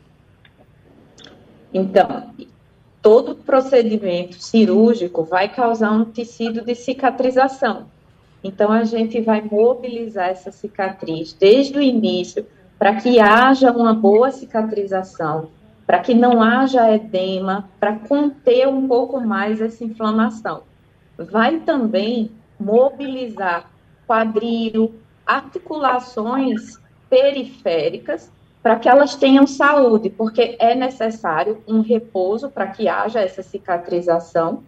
Então, 1.72 2.34
todo 3.02 3.34
procedimento 3.34 4.42
cirúrgico 4.42 5.22
vai 5.24 5.48
causar 5.48 5.90
um 5.90 6.04
tecido 6.04 6.62
de 6.62 6.74
cicatrização. 6.74 7.86
Então, 8.42 8.72
a 8.72 8.84
gente 8.84 9.20
vai 9.20 9.42
mobilizar 9.42 10.28
essa 10.28 10.50
cicatriz 10.50 11.32
desde 11.32 11.78
o 11.78 11.82
início 11.82 12.46
para 12.78 12.96
que 12.96 13.20
haja 13.20 13.70
uma 13.70 13.92
boa 13.92 14.30
cicatrização, 14.30 15.50
para 15.86 15.98
que 15.98 16.14
não 16.14 16.42
haja 16.42 16.94
edema, 16.94 17.68
para 17.78 17.96
conter 17.96 18.66
um 18.68 18.88
pouco 18.88 19.20
mais 19.20 19.60
essa 19.60 19.84
inflamação. 19.84 20.62
Vai 21.18 21.60
também 21.60 22.30
mobilizar 22.58 23.70
quadril, 24.06 24.94
articulações 25.26 26.78
periféricas 27.10 28.30
para 28.62 28.76
que 28.76 28.88
elas 28.88 29.14
tenham 29.14 29.46
saúde, 29.46 30.10
porque 30.10 30.56
é 30.58 30.74
necessário 30.74 31.62
um 31.66 31.80
repouso 31.80 32.50
para 32.50 32.66
que 32.66 32.88
haja 32.88 33.20
essa 33.20 33.42
cicatrização. 33.42 34.62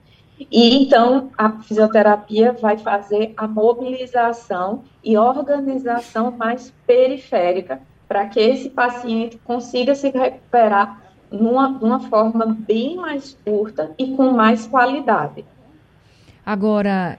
E 0.50 0.83
então 0.83 1.31
a 1.37 1.50
fisioterapia 1.61 2.52
vai 2.52 2.78
fazer 2.78 3.33
a 3.37 3.46
mobilização 3.46 4.83
e 5.05 5.16
organização 5.16 6.31
mais 6.31 6.72
periférica 6.87 7.81
para 8.09 8.26
que 8.26 8.40
esse 8.40 8.70
paciente 8.70 9.38
consiga 9.44 9.94
se 9.94 10.11
recuperar 10.11 11.02
numa, 11.31 11.68
numa 11.68 12.00
forma 12.00 12.46
bem 12.46 12.96
mais 12.96 13.38
curta 13.44 13.92
e 13.98 14.14
com 14.16 14.33
mais 14.33 14.66
qualidade. 14.66 15.44
Agora, 16.44 17.18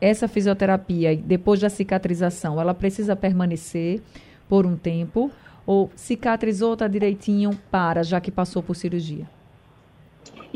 essa 0.00 0.28
fisioterapia, 0.28 1.16
depois 1.16 1.60
da 1.60 1.68
cicatrização, 1.68 2.60
ela 2.60 2.74
precisa 2.74 3.16
permanecer 3.16 4.02
por 4.48 4.66
um 4.66 4.76
tempo 4.76 5.30
ou 5.70 5.88
cicatrizou, 5.94 6.72
está 6.72 6.88
direitinho, 6.88 7.56
para, 7.70 8.02
já 8.02 8.20
que 8.20 8.32
passou 8.32 8.60
por 8.60 8.74
cirurgia? 8.74 9.24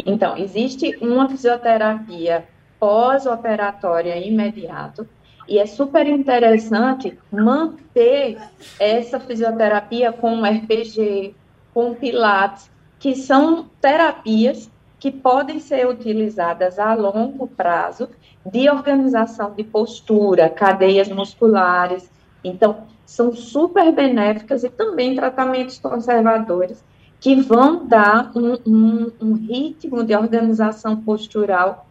Então, 0.05 0.37
existe 0.37 0.99
uma 1.01 1.29
fisioterapia 1.29 2.49
pós-operatória 2.81 4.17
imediato 4.19 5.09
e 5.49 5.57
é 5.57 5.67
super 5.67 6.05
interessante 6.09 7.17
manter 7.31 8.39
essa 8.81 9.21
fisioterapia 9.21 10.13
com 10.13 10.43
RPG, 10.43 11.33
com 11.73 11.95
Pilates, 11.95 12.69
que 12.99 13.15
são 13.15 13.71
terapias 13.81 14.69
que 14.99 15.13
podem 15.13 15.61
ser 15.61 15.87
utilizadas 15.87 16.77
a 16.77 16.93
longo 16.93 17.47
prazo 17.47 18.09
de 18.45 18.69
organização 18.69 19.55
de 19.55 19.63
postura, 19.63 20.49
cadeias 20.49 21.09
musculares. 21.09 22.11
Então, 22.43 22.89
são 23.15 23.33
super 23.33 23.93
benéficas 23.93 24.65
e 24.65 24.69
também 24.69 25.15
tratamentos 25.15 25.79
conservadores 25.79 26.83
que 27.21 27.37
vão 27.37 27.87
dar 27.87 28.33
um, 28.35 28.59
um, 28.67 29.13
um 29.21 29.33
ritmo 29.35 30.03
de 30.03 30.17
organização 30.17 30.97
postural 30.97 31.87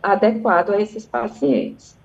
adequado 0.00 0.70
a 0.70 0.80
esses 0.80 1.04
pacientes. 1.04 1.98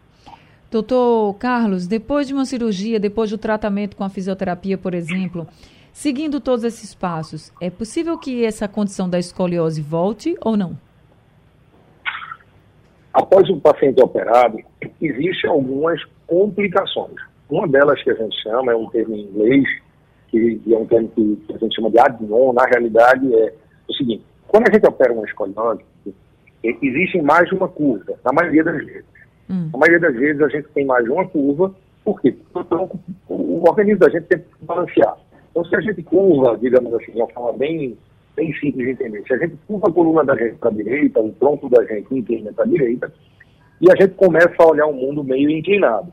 Doutor 0.72 1.36
Carlos, 1.36 1.86
depois 1.86 2.28
de 2.28 2.34
uma 2.34 2.46
cirurgia, 2.46 3.00
depois 3.00 3.30
do 3.30 3.38
tratamento 3.38 3.96
com 3.96 4.04
a 4.04 4.10
fisioterapia, 4.10 4.76
por 4.76 4.96
exemplo, 4.96 5.46
seguindo 5.92 6.40
todos 6.40 6.64
esses 6.64 6.96
passos, 6.96 7.54
é 7.62 7.70
possível 7.70 8.18
que 8.18 8.44
essa 8.44 8.68
condição 8.68 9.08
da 9.08 9.20
escoliose 9.20 9.84
volte 9.84 10.36
ou 10.42 10.58
não? 10.58 10.76
Após 13.14 13.48
o 13.52 13.62
paciente 13.62 14.02
operado, 14.02 14.58
existem 15.00 15.48
algumas 15.48 16.04
complicações. 16.26 17.33
Uma 17.54 17.68
delas 17.68 18.02
que 18.02 18.10
a 18.10 18.16
gente 18.16 18.36
chama, 18.42 18.72
é 18.72 18.76
um 18.76 18.90
termo 18.90 19.16
em 19.16 19.26
inglês, 19.26 19.64
que, 20.30 20.60
é 20.72 20.76
um 20.76 20.88
termo 20.88 21.08
que, 21.10 21.40
a 21.54 21.58
gente 21.60 21.76
chama 21.76 21.92
de 21.92 22.00
adnon, 22.00 22.52
na 22.52 22.66
realidade 22.66 23.32
é 23.32 23.54
o 23.88 23.94
seguinte, 23.94 24.24
quando 24.48 24.68
a 24.68 24.74
gente 24.74 24.88
opera 24.88 25.14
uma 25.14 25.24
escoliose, 25.24 25.84
existem 26.64 27.22
mais 27.22 27.48
de 27.48 27.54
uma 27.54 27.68
curva, 27.68 28.16
na 28.26 28.34
maioria 28.34 28.64
das 28.64 28.84
vezes. 28.84 29.06
Hum. 29.48 29.70
Na 29.72 29.78
maioria 29.78 30.00
das 30.00 30.16
vezes 30.16 30.42
a 30.42 30.48
gente 30.48 30.68
tem 30.70 30.84
mais 30.84 31.04
de 31.04 31.12
uma 31.12 31.28
curva, 31.28 31.76
por 32.04 32.20
quê? 32.22 32.36
Porque 32.52 32.74
o, 32.74 32.90
o 33.30 33.70
organismo 33.70 34.00
da 34.00 34.10
gente 34.10 34.24
tem 34.24 34.40
que 34.40 34.46
balancear. 34.62 35.16
Então, 35.52 35.64
se 35.66 35.76
a 35.76 35.82
gente 35.82 36.02
curva, 36.02 36.58
digamos 36.58 36.92
assim, 36.96 37.12
de 37.12 37.20
uma 37.20 37.30
forma 37.30 37.54
bem, 37.54 37.96
bem 38.36 38.52
simples 38.56 38.84
de 38.84 38.92
entender, 38.94 39.24
se 39.28 39.34
a 39.36 39.38
gente 39.38 39.56
curva 39.68 39.90
a 39.90 39.94
coluna 39.94 40.26
da 40.26 40.36
gente 40.36 40.56
para 40.56 40.70
a 40.70 40.74
direita, 40.74 41.22
o 41.22 41.32
tronco 41.34 41.70
da 41.70 41.86
gente 41.86 42.16
inclina 42.16 42.52
para 42.52 42.64
a 42.64 42.68
direita, 42.68 43.14
e 43.80 43.92
a 43.92 43.96
gente 43.96 44.16
começa 44.16 44.56
a 44.58 44.68
olhar 44.68 44.88
o 44.88 44.94
mundo 44.94 45.24
meio 45.24 45.52
inclinado. 45.52 46.12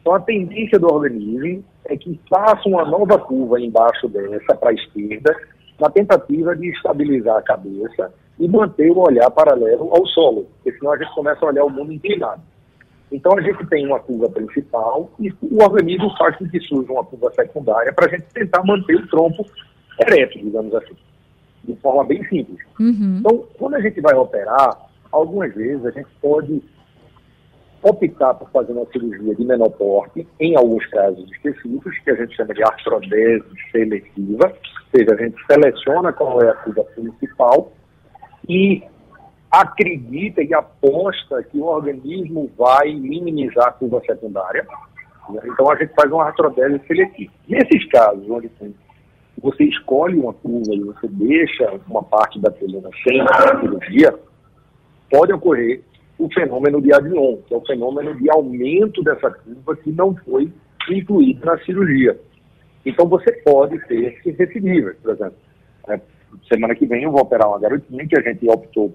Então, 0.00 0.14
a 0.14 0.20
tendência 0.20 0.78
do 0.78 0.92
organismo 0.92 1.64
é 1.84 1.96
que 1.96 2.18
faça 2.28 2.68
uma 2.68 2.84
nova 2.84 3.18
curva 3.18 3.60
embaixo 3.60 4.08
dessa 4.08 4.54
para 4.54 4.70
a 4.70 4.74
esquerda, 4.74 5.34
na 5.80 5.90
tentativa 5.90 6.56
de 6.56 6.70
estabilizar 6.70 7.36
a 7.36 7.42
cabeça 7.42 8.12
e 8.38 8.48
manter 8.48 8.90
o 8.90 8.98
olhar 8.98 9.30
paralelo 9.30 9.90
ao 9.94 10.06
solo, 10.06 10.46
porque 10.56 10.78
senão 10.78 10.92
a 10.92 10.98
gente 10.98 11.14
começa 11.14 11.44
a 11.44 11.48
olhar 11.48 11.64
o 11.64 11.70
mundo 11.70 11.92
inclinado. 11.92 12.42
Então 13.10 13.36
a 13.36 13.40
gente 13.40 13.64
tem 13.66 13.86
uma 13.86 13.98
curva 14.00 14.28
principal 14.28 15.10
e 15.18 15.30
o 15.42 15.62
organismo 15.62 16.14
faz 16.18 16.36
com 16.36 16.48
que 16.48 16.60
surja 16.60 16.92
uma 16.92 17.04
curva 17.04 17.32
secundária 17.32 17.92
para 17.92 18.06
a 18.06 18.08
gente 18.10 18.26
tentar 18.34 18.62
manter 18.64 18.96
o 18.96 19.08
tronco 19.08 19.46
ereto, 20.00 20.38
digamos 20.38 20.74
assim, 20.74 20.94
de 21.64 21.74
forma 21.76 22.04
bem 22.04 22.22
simples. 22.28 22.58
Uhum. 22.78 23.16
Então, 23.20 23.44
quando 23.58 23.74
a 23.74 23.80
gente 23.80 24.00
vai 24.00 24.14
operar, 24.14 24.76
algumas 25.10 25.54
vezes 25.54 25.84
a 25.86 25.90
gente 25.90 26.08
pode 26.20 26.62
optar 27.82 28.34
por 28.34 28.50
fazer 28.50 28.72
uma 28.72 28.86
cirurgia 28.86 29.34
de 29.34 29.44
menor 29.44 29.70
porte, 29.70 30.26
em 30.40 30.56
alguns 30.56 30.84
casos 30.86 31.30
específicos, 31.30 31.96
que 32.00 32.10
a 32.10 32.14
gente 32.14 32.34
chama 32.34 32.54
de 32.54 32.62
artrodese 32.62 33.44
seletiva, 33.70 34.46
ou 34.46 34.98
seja, 34.98 35.14
a 35.14 35.16
gente 35.16 35.36
seleciona 35.50 36.12
qual 36.12 36.42
é 36.42 36.50
a 36.50 36.54
curva 36.54 36.84
principal 36.84 37.72
e 38.48 38.82
acredita 39.50 40.42
e 40.42 40.52
aposta 40.52 41.42
que 41.44 41.58
o 41.58 41.64
organismo 41.64 42.50
vai 42.56 42.92
minimizar 42.94 43.68
a 43.68 43.72
curva 43.72 44.00
secundária. 44.06 44.66
Então 45.44 45.70
a 45.70 45.76
gente 45.76 45.92
faz 45.94 46.10
uma 46.10 46.24
artrodese 46.24 46.80
seletiva. 46.86 47.32
Nesses 47.46 47.88
casos 47.90 48.28
onde 48.28 48.50
você 49.40 49.64
escolhe 49.64 50.16
uma 50.18 50.32
curva 50.32 50.74
e 50.74 50.80
você 50.80 51.06
deixa 51.08 51.80
uma 51.88 52.02
parte 52.02 52.40
da 52.40 52.50
coluna 52.50 52.90
sem 53.04 53.24
cirurgia, 53.60 54.14
pode 55.10 55.32
ocorrer 55.32 55.82
o 56.18 56.28
fenômeno 56.32 56.82
de 56.82 56.92
Avion, 56.92 57.36
que 57.46 57.54
é 57.54 57.56
o 57.56 57.64
fenômeno 57.64 58.14
de 58.16 58.30
aumento 58.30 59.02
dessa 59.02 59.30
curva 59.30 59.76
que 59.76 59.92
não 59.92 60.14
foi 60.16 60.52
incluído 60.90 61.46
na 61.46 61.58
cirurgia. 61.60 62.18
Então 62.84 63.06
você 63.08 63.32
pode 63.44 63.78
ter 63.86 64.20
recidivas, 64.24 64.96
por 64.96 65.12
exemplo. 65.12 65.36
É, 65.88 66.00
semana 66.52 66.74
que 66.74 66.86
vem 66.86 67.04
eu 67.04 67.12
vou 67.12 67.22
operar 67.22 67.48
uma 67.48 67.60
garotinha 67.60 68.06
que 68.06 68.18
a 68.18 68.22
gente 68.22 68.48
optou, 68.48 68.92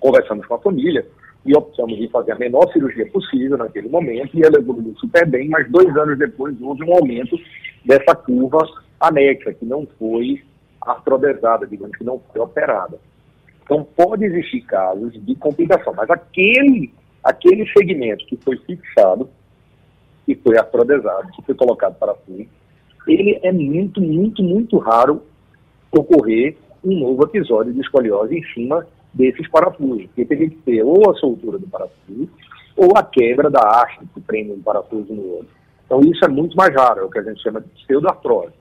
conversamos 0.00 0.46
com 0.46 0.54
a 0.54 0.60
família, 0.60 1.06
e 1.44 1.56
optamos 1.56 1.98
em 1.98 2.08
fazer 2.08 2.32
a 2.32 2.38
menor 2.38 2.70
cirurgia 2.72 3.06
possível 3.10 3.56
naquele 3.56 3.88
momento, 3.88 4.36
e 4.36 4.42
ela 4.42 4.58
evoluiu 4.58 4.94
super 4.96 5.26
bem, 5.26 5.48
mas 5.48 5.70
dois 5.70 5.94
anos 5.96 6.18
depois 6.18 6.54
houve 6.60 6.84
um 6.84 6.94
aumento 6.94 7.38
dessa 7.84 8.14
curva 8.14 8.58
anexa, 9.00 9.52
que 9.54 9.64
não 9.64 9.86
foi 9.98 10.42
artrodesada, 10.80 11.66
digamos 11.66 11.96
que 11.96 12.04
não 12.04 12.20
foi 12.32 12.40
operada. 12.40 12.98
Então, 13.70 13.84
pode 13.84 14.24
existir 14.24 14.62
casos 14.62 15.12
de 15.24 15.32
complicação, 15.36 15.94
mas 15.96 16.10
aquele, 16.10 16.92
aquele 17.22 17.64
segmento 17.70 18.26
que 18.26 18.36
foi 18.38 18.56
fixado, 18.56 19.30
que 20.26 20.34
foi 20.34 20.58
afrodesado, 20.58 21.30
que 21.30 21.42
foi 21.42 21.54
colocado 21.54 21.94
para 21.94 22.12
fluir, 22.16 22.48
ele 23.06 23.38
é 23.44 23.52
muito, 23.52 24.00
muito, 24.00 24.42
muito 24.42 24.76
raro 24.78 25.22
ocorrer 25.92 26.56
um 26.82 26.98
novo 26.98 27.22
episódio 27.22 27.72
de 27.72 27.80
escoliose 27.80 28.36
em 28.36 28.42
cima 28.52 28.84
desses 29.14 29.48
parafusos, 29.48 30.06
porque 30.06 30.24
teria 30.24 30.50
que 30.50 30.56
ter 30.56 30.82
ou 30.82 31.08
a 31.08 31.14
soltura 31.14 31.56
do 31.56 31.68
parafuso 31.68 32.28
ou 32.76 32.96
a 32.96 33.04
quebra 33.04 33.48
da 33.48 33.60
haste 33.60 34.04
que 34.12 34.20
prende 34.20 34.50
um 34.50 34.60
parafuso 34.60 35.14
no 35.14 35.22
outro. 35.34 35.48
Então 35.86 36.00
isso 36.00 36.24
é 36.24 36.28
muito 36.28 36.56
mais 36.56 36.74
raro, 36.74 37.02
é 37.02 37.04
o 37.04 37.10
que 37.10 37.20
a 37.20 37.22
gente 37.22 37.40
chama 37.40 37.60
de 37.60 37.68
pseudoartrose. 37.84 38.54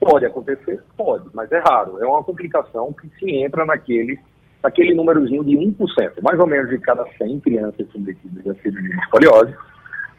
Pode 0.00 0.26
acontecer? 0.26 0.82
Pode, 0.96 1.28
mas 1.32 1.50
é 1.52 1.60
raro. 1.60 2.02
É 2.02 2.06
uma 2.06 2.24
complicação 2.24 2.92
que 2.92 3.08
se 3.18 3.30
entra 3.30 3.64
naquele, 3.64 4.18
naquele 4.62 4.94
númerozinho 4.94 5.44
de 5.44 5.56
1%, 5.56 6.22
mais 6.22 6.38
ou 6.38 6.46
menos 6.46 6.68
de 6.70 6.78
cada 6.78 7.06
100 7.16 7.40
crianças 7.40 7.86
submetidas 7.92 8.46
a 8.46 8.54
cirurgia 8.62 8.94
de 8.94 9.00
escoliose, 9.00 9.54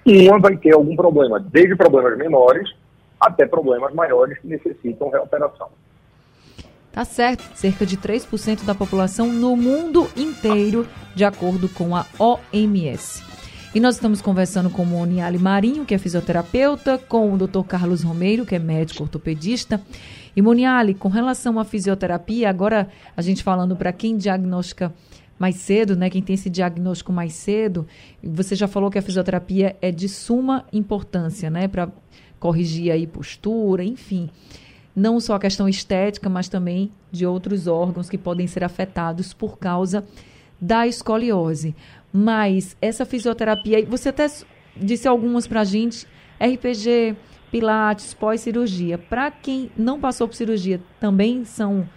uma 0.05 0.39
vai 0.39 0.57
ter 0.57 0.73
algum 0.73 0.95
problema, 0.95 1.39
desde 1.39 1.75
problemas 1.75 2.17
menores 2.17 2.69
até 3.19 3.45
problemas 3.45 3.93
maiores 3.93 4.39
que 4.39 4.47
necessitam 4.47 5.09
reoperação. 5.09 5.69
Tá 6.91 7.05
certo, 7.05 7.43
cerca 7.55 7.85
de 7.85 7.97
3% 7.97 8.65
da 8.65 8.73
população 8.73 9.31
no 9.31 9.55
mundo 9.55 10.07
inteiro, 10.17 10.87
de 11.13 11.23
acordo 11.23 11.69
com 11.69 11.95
a 11.95 12.05
OMS. 12.17 13.23
E 13.75 13.79
nós 13.79 13.95
estamos 13.95 14.19
conversando 14.21 14.69
com 14.71 14.81
o 14.81 14.85
Moniale 14.85 15.37
Marinho, 15.37 15.85
que 15.85 15.93
é 15.93 15.97
fisioterapeuta, 15.99 16.97
com 16.97 17.31
o 17.31 17.37
Dr. 17.37 17.63
Carlos 17.67 18.01
Romeiro, 18.01 18.45
que 18.45 18.55
é 18.55 18.59
médico 18.59 19.03
ortopedista. 19.03 19.79
E 20.35 20.41
Moniale, 20.41 20.93
com 20.93 21.09
relação 21.09 21.59
à 21.59 21.65
fisioterapia, 21.65 22.49
agora 22.49 22.89
a 23.15 23.21
gente 23.21 23.43
falando 23.43 23.75
para 23.75 23.91
quem 23.91 24.17
diagnostica 24.17 24.93
mais 25.37 25.55
cedo, 25.55 25.95
né, 25.95 26.09
quem 26.09 26.21
tem 26.21 26.33
esse 26.33 26.49
diagnóstico 26.49 27.13
mais 27.13 27.33
cedo, 27.33 27.87
você 28.21 28.55
já 28.55 28.67
falou 28.67 28.91
que 28.91 28.99
a 28.99 29.01
fisioterapia 29.01 29.75
é 29.81 29.89
de 29.89 30.09
suma 30.09 30.65
importância, 30.71 31.49
né, 31.49 31.67
para 31.67 31.89
corrigir 32.39 32.91
aí 32.91 33.07
postura, 33.07 33.83
enfim 33.83 34.29
não 34.99 35.19
só 35.19 35.35
a 35.35 35.39
questão 35.39 35.69
estética, 35.69 36.29
mas 36.29 36.49
também 36.49 36.91
de 37.09 37.25
outros 37.25 37.67
órgãos 37.67 38.09
que 38.09 38.17
podem 38.17 38.47
ser 38.47 38.65
afetados 38.65 39.33
por 39.33 39.57
causa 39.57 40.03
da 40.59 40.85
escoliose. 40.85 41.73
Mas 42.11 42.75
essa 42.81 43.05
fisioterapia, 43.05 43.85
você 43.85 44.09
até 44.09 44.27
disse 44.75 45.07
algumas 45.07 45.47
para 45.47 45.61
a 45.61 45.63
gente, 45.63 46.05
RPG, 46.39 47.15
pilates, 47.51 48.13
pós-cirurgia. 48.13 48.97
Para 48.97 49.31
quem 49.31 49.71
não 49.77 49.99
passou 49.99 50.27
por 50.27 50.35
cirurgia, 50.35 50.79
também 50.99 51.43
são 51.45 51.87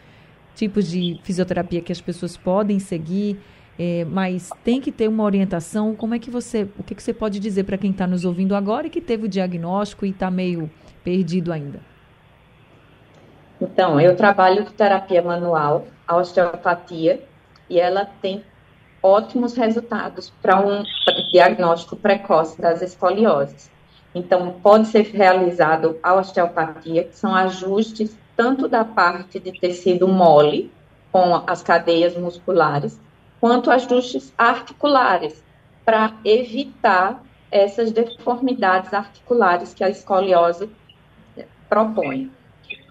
tipos 0.55 0.91
de 0.91 1.19
fisioterapia 1.23 1.81
que 1.81 1.93
as 1.93 2.01
pessoas 2.01 2.37
podem 2.37 2.79
seguir, 2.79 3.41
é, 3.79 4.05
mas 4.05 4.51
tem 4.63 4.81
que 4.81 4.93
ter 4.93 5.09
uma 5.09 5.25
orientação. 5.25 5.95
Como 5.95 6.15
é 6.15 6.19
que 6.19 6.31
você, 6.31 6.69
o 6.79 6.83
que, 6.83 6.95
que 6.95 7.03
você 7.03 7.13
pode 7.13 7.39
dizer 7.39 7.65
para 7.65 7.79
quem 7.79 7.91
está 7.91 8.07
nos 8.07 8.25
ouvindo 8.25 8.55
agora 8.55 8.87
e 8.87 8.91
que 8.91 9.01
teve 9.01 9.27
o 9.27 9.29
diagnóstico 9.29 10.05
e 10.05 10.11
está 10.11 10.31
meio 10.31 10.71
perdido 11.03 11.53
ainda? 11.53 11.81
Então, 13.61 14.01
eu 14.01 14.17
trabalho 14.17 14.65
com 14.65 14.73
terapia 14.73 15.23
manual, 15.23 15.87
a 16.07 16.17
osteopatia, 16.17 17.23
e 17.71 17.79
ela 17.79 18.05
tem 18.05 18.43
ótimos 19.03 19.55
resultados 19.55 20.31
para 20.43 20.61
um 20.61 20.85
diagnóstico 21.31 21.97
precoce 21.97 22.61
das 22.61 22.83
escolioses. 22.83 23.72
Então, 24.15 24.57
pode 24.63 24.89
ser 24.89 25.03
realizado 25.03 25.99
a 26.03 26.15
osteopatia, 26.15 27.05
que 27.05 27.17
são 27.17 27.35
ajustes 27.35 28.17
tanto 28.37 28.69
da 28.69 28.85
parte 28.85 29.39
de 29.39 29.53
tecido 29.59 30.07
mole, 30.07 30.71
com 31.11 31.43
as 31.47 31.63
cadeias 31.63 32.17
musculares, 32.17 32.99
quanto 33.41 33.71
ajustes 33.71 34.33
articulares, 34.37 35.45
para 35.85 36.15
evitar 36.25 37.23
essas 37.51 37.93
deformidades 37.93 38.95
articulares 38.95 39.75
que 39.75 39.85
a 39.85 39.91
escoliose 39.91 40.71
propõe. 41.69 42.31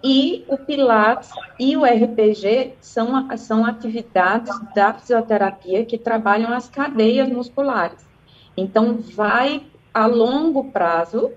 E 0.04 0.44
o 0.48 0.56
Pilates 0.56 1.30
e 1.58 1.76
o 1.76 1.84
RPG 1.84 2.74
são, 2.80 3.36
são 3.36 3.64
atividades 3.64 4.52
da 4.74 4.94
fisioterapia 4.94 5.84
que 5.84 5.98
trabalham 5.98 6.52
as 6.52 6.68
cadeias 6.68 7.28
musculares. 7.28 8.06
Então, 8.56 8.98
vai 9.14 9.64
a 9.92 10.06
longo 10.06 10.70
prazo 10.70 11.32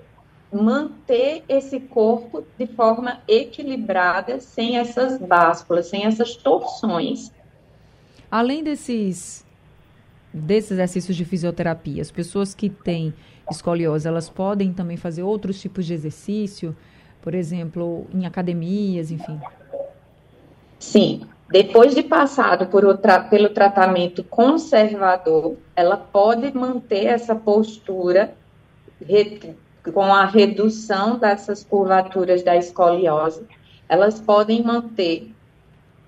manter 0.51 1.43
esse 1.49 1.79
corpo 1.79 2.45
de 2.57 2.67
forma 2.67 3.21
equilibrada, 3.27 4.39
sem 4.39 4.77
essas 4.77 5.17
básculas, 5.19 5.87
sem 5.87 6.05
essas 6.05 6.35
torções. 6.35 7.31
Além 8.31 8.63
desses, 8.63 9.45
desses 10.33 10.71
exercícios 10.71 11.15
de 11.15 11.25
fisioterapia, 11.25 12.01
as 12.01 12.11
pessoas 12.11 12.53
que 12.53 12.69
têm 12.69 13.13
escoliose, 13.51 14.07
elas 14.07 14.29
podem 14.29 14.71
também 14.73 14.97
fazer 14.97 15.23
outros 15.23 15.59
tipos 15.59 15.85
de 15.85 15.93
exercício? 15.93 16.75
por 17.25 17.33
exemplo, 17.33 18.05
em 18.13 18.27
academias, 18.27 19.09
enfim? 19.09 19.41
Sim. 20.77 21.21
Depois 21.49 21.95
de 21.95 22.03
passado 22.03 22.69
tra 23.01 23.19
pelo 23.19 23.49
tratamento 23.49 24.23
conservador, 24.23 25.57
ela 25.75 25.97
pode 25.97 26.55
manter 26.55 27.05
essa 27.07 27.33
postura 27.33 28.35
com 29.93 30.03
a 30.03 30.25
redução 30.25 31.17
dessas 31.17 31.63
curvaturas 31.63 32.43
da 32.43 32.55
escoliose. 32.55 33.45
Elas 33.87 34.19
podem 34.19 34.63
manter 34.63 35.31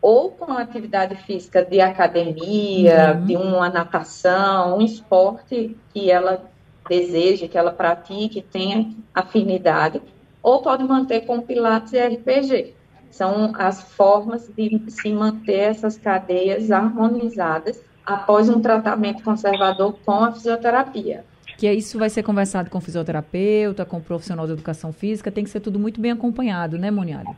ou 0.01 0.31
com 0.31 0.53
atividade 0.53 1.15
física 1.15 1.65
de 1.65 1.81
academia, 1.81 3.15
uhum. 3.15 3.25
de 3.25 3.35
uma 3.35 3.69
natação, 3.69 4.77
um 4.77 4.81
esporte 4.81 5.75
que 5.93 6.09
ela 6.09 6.49
deseje, 6.87 7.47
que 7.47 7.57
ela 7.57 7.71
pratique, 7.71 8.41
tenha 8.41 8.89
afinidade, 9.13 10.01
ou 10.41 10.61
pode 10.61 10.83
manter 10.83 11.21
com 11.21 11.41
Pilates 11.41 11.93
e 11.93 11.99
RPG. 11.99 12.73
São 13.11 13.51
as 13.57 13.81
formas 13.81 14.49
de 14.55 14.81
se 14.87 15.11
manter 15.11 15.71
essas 15.71 15.97
cadeias 15.97 16.71
harmonizadas 16.71 17.81
após 18.05 18.47
um 18.47 18.61
tratamento 18.61 19.23
conservador 19.23 19.97
com 20.05 20.23
a 20.23 20.31
fisioterapia. 20.31 21.25
Que 21.57 21.71
isso 21.71 21.97
vai 21.97 22.09
ser 22.09 22.23
conversado 22.23 22.69
com 22.69 22.79
fisioterapeuta, 22.79 23.83
com 23.83 23.99
profissional 23.99 24.45
de 24.45 24.53
educação 24.53 24.93
física, 24.93 25.31
tem 25.31 25.43
que 25.43 25.49
ser 25.49 25.59
tudo 25.59 25.79
muito 25.79 25.99
bem 25.99 26.11
acompanhado, 26.11 26.77
né, 26.77 26.91
Moniari? 26.91 27.35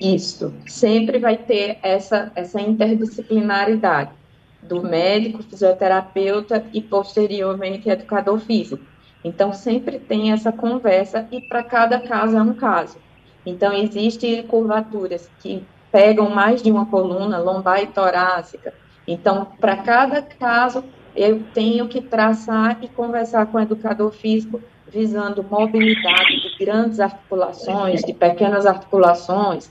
Isso, 0.00 0.54
sempre 0.66 1.18
vai 1.18 1.36
ter 1.36 1.78
essa, 1.82 2.30
essa 2.36 2.60
interdisciplinaridade 2.60 4.10
do 4.62 4.82
médico, 4.82 5.42
fisioterapeuta 5.42 6.64
e 6.72 6.80
posteriormente 6.80 7.88
educador 7.88 8.38
físico. 8.38 8.84
Então, 9.24 9.52
sempre 9.52 9.98
tem 9.98 10.32
essa 10.32 10.52
conversa 10.52 11.26
e 11.32 11.40
para 11.40 11.62
cada 11.62 11.98
caso 11.98 12.36
é 12.36 12.42
um 12.42 12.54
caso. 12.54 12.98
Então, 13.44 13.72
existem 13.72 14.42
curvaturas 14.46 15.28
que 15.40 15.64
pegam 15.90 16.30
mais 16.30 16.62
de 16.62 16.70
uma 16.70 16.86
coluna, 16.86 17.38
lombar 17.38 17.82
e 17.82 17.86
torácica. 17.86 18.74
Então, 19.06 19.46
para 19.58 19.78
cada 19.78 20.20
caso, 20.20 20.84
eu 21.16 21.42
tenho 21.54 21.88
que 21.88 22.00
traçar 22.00 22.78
e 22.82 22.88
conversar 22.88 23.46
com 23.46 23.58
o 23.58 23.60
educador 23.60 24.12
físico 24.12 24.60
visando 24.86 25.42
mobilidade 25.42 26.40
de 26.40 26.64
grandes 26.64 27.00
articulações, 27.00 28.02
de 28.02 28.12
pequenas 28.12 28.66
articulações, 28.66 29.70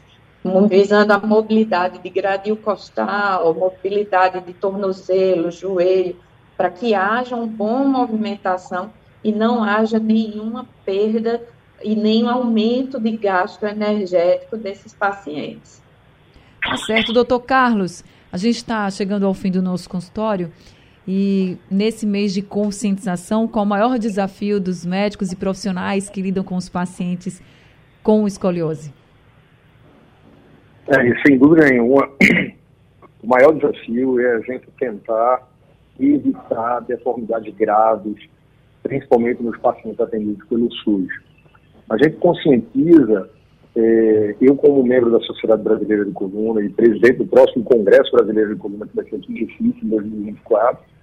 visando 0.67 1.13
a 1.13 1.19
mobilidade 1.19 1.99
de 1.99 2.09
gradil 2.09 2.57
costal, 2.57 3.53
mobilidade 3.53 4.41
de 4.41 4.53
tornozelo, 4.53 5.49
joelho, 5.51 6.17
para 6.57 6.69
que 6.69 6.93
haja 6.93 7.35
uma 7.35 7.47
boa 7.47 7.83
movimentação 7.83 8.91
e 9.23 9.31
não 9.31 9.63
haja 9.63 9.99
nenhuma 9.99 10.67
perda 10.85 11.41
e 11.83 11.95
nenhum 11.95 12.29
aumento 12.29 12.99
de 12.99 13.11
gasto 13.17 13.65
energético 13.65 14.57
desses 14.57 14.93
pacientes. 14.93 15.81
Tá 16.63 16.77
certo, 16.77 17.13
doutor 17.13 17.39
Carlos. 17.41 18.03
A 18.31 18.37
gente 18.37 18.57
está 18.57 18.89
chegando 18.89 19.25
ao 19.25 19.33
fim 19.33 19.49
do 19.49 19.61
nosso 19.61 19.89
consultório 19.89 20.51
e 21.07 21.57
nesse 21.69 22.05
mês 22.05 22.33
de 22.33 22.41
conscientização, 22.41 23.47
qual 23.47 23.63
o 23.63 23.67
maior 23.67 23.99
desafio 23.99 24.59
dos 24.59 24.85
médicos 24.85 25.31
e 25.31 25.35
profissionais 25.35 26.09
que 26.09 26.21
lidam 26.21 26.43
com 26.43 26.55
os 26.55 26.67
pacientes 26.67 27.41
com 28.01 28.25
escoliose? 28.25 28.91
É, 30.87 31.21
sem 31.21 31.37
dúvida 31.37 31.67
nenhuma, 31.69 32.09
o 33.23 33.27
maior 33.27 33.53
desafio 33.53 34.19
é 34.19 34.35
a 34.35 34.39
gente 34.41 34.67
tentar 34.79 35.47
evitar 35.99 36.81
deformidades 36.81 37.53
graves, 37.55 38.15
principalmente 38.83 39.41
nos 39.41 39.57
pacientes 39.59 39.99
atendidos 39.99 40.47
pelo 40.47 40.71
SUS. 40.71 41.07
A 41.89 41.97
gente 41.97 42.17
conscientiza, 42.17 43.29
é, 43.75 44.35
eu 44.41 44.55
como 44.55 44.83
membro 44.83 45.11
da 45.11 45.19
Sociedade 45.21 45.61
Brasileira 45.61 46.05
de 46.05 46.11
Coluna 46.11 46.61
e 46.63 46.69
presidente 46.69 47.17
do 47.17 47.27
próximo 47.27 47.63
Congresso 47.63 48.11
Brasileiro 48.11 48.55
de 48.55 48.59
Coluna, 48.59 48.87
que 48.87 48.95
vai 48.95 49.05
ser 49.05 49.17
aqui 49.17 49.33
em 49.33 49.85
em 49.85 49.89
2024, 49.89 50.94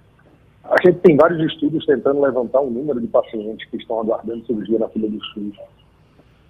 a 0.63 0.75
gente 0.85 0.99
tem 0.99 1.17
vários 1.17 1.43
estudos 1.51 1.85
tentando 1.85 2.21
levantar 2.21 2.61
o 2.61 2.69
número 2.69 2.99
de 2.99 3.07
pacientes 3.07 3.69
que 3.69 3.77
estão 3.77 3.99
aguardando 3.99 4.45
cirurgia 4.45 4.79
na 4.79 4.87
fila 4.89 5.09
do 5.09 5.23
SUS, 5.25 5.55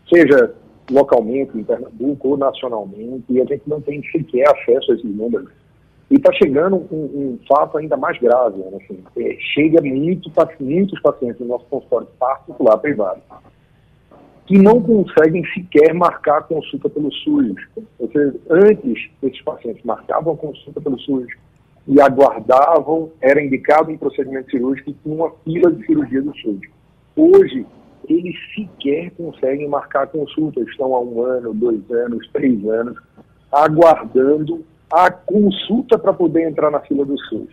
seja 0.08 0.54
localmente, 0.92 1.58
em 1.58 1.64
Pernambuco 1.64 2.30
ou 2.30 2.38
nacionalmente, 2.38 3.24
e 3.30 3.42
a 3.42 3.46
gente 3.46 3.64
não 3.68 3.82
tem 3.82 4.04
sequer 4.12 4.48
acesso 4.50 4.92
a 4.92 4.96
esses 4.96 5.16
números. 5.16 5.50
E 6.12 6.16
está 6.16 6.32
chegando 6.34 6.76
um, 6.92 6.96
um, 6.96 7.40
fato 7.48 7.78
ainda 7.78 7.98
mais 7.98 8.20
grave, 8.20 8.58
né? 8.58 8.78
assim, 8.84 9.04
é, 9.18 9.38
chega 9.40 9.82
muito, 9.82 10.32
muitos 10.60 11.02
pacientes 11.02 11.40
no 11.40 11.48
nosso 11.48 11.66
consultório 11.66 12.08
particular, 12.20 12.78
privado, 12.78 13.22
que 14.46 14.58
não 14.58 14.82
conseguem 14.82 15.44
sequer 15.54 15.94
marcar 15.94 16.40
a 16.40 16.44
consulta 16.44 16.90
pelo 16.90 17.12
SUS. 17.12 17.56
Ou 17.98 18.12
seja, 18.12 18.36
antes, 18.50 19.10
esses 19.24 19.42
pacientes 19.42 19.84
marcavam 19.84 20.34
a 20.34 20.38
consulta 20.38 20.82
pelo 20.82 21.00
SUS 21.00 21.28
e 21.88 22.00
aguardavam, 22.00 23.12
era 23.22 23.44
indicado 23.44 23.92
um 23.92 23.98
procedimento 23.98 24.50
cirúrgico 24.52 24.90
e 24.90 24.94
tinha 24.94 25.16
uma 25.16 25.32
fila 25.44 25.72
de 25.72 25.86
cirurgia 25.86 26.22
do 26.22 26.36
SUS. 26.38 26.62
Hoje, 27.16 27.66
eles 28.08 28.36
sequer 28.54 29.12
conseguem 29.12 29.68
marcar 29.68 30.08
consulta, 30.08 30.62
estão 30.62 30.96
há 30.96 31.02
um 31.02 31.22
ano, 31.22 31.54
dois 31.54 31.90
anos, 31.92 32.28
três 32.32 32.66
anos, 32.68 32.98
aguardando 33.52 34.66
a 34.92 35.12
consulta 35.12 35.98
para 35.98 36.14
poder 36.14 36.50
entrar 36.50 36.72
na 36.72 36.80
fila 36.82 37.06
do 37.06 37.18
SUS. 37.18 37.50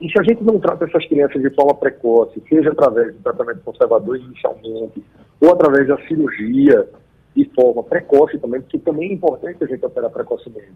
E 0.00 0.10
se 0.10 0.18
a 0.18 0.22
gente 0.24 0.42
não 0.42 0.58
trata 0.58 0.84
essas 0.84 1.06
crianças 1.06 1.40
de 1.40 1.50
forma 1.50 1.74
precoce, 1.74 2.42
seja 2.48 2.70
através 2.70 3.14
do 3.14 3.22
tratamento 3.22 3.60
conservador 3.60 4.16
inicialmente, 4.16 5.02
ou 5.40 5.52
através 5.52 5.86
da 5.86 5.96
cirurgia 6.08 6.88
de 7.36 7.44
forma 7.54 7.82
precoce 7.82 8.38
também, 8.38 8.60
porque 8.60 8.78
também 8.78 9.10
é 9.10 9.12
importante 9.14 9.62
a 9.62 9.66
gente 9.66 9.84
operar 9.84 10.10
precocemente. 10.10 10.72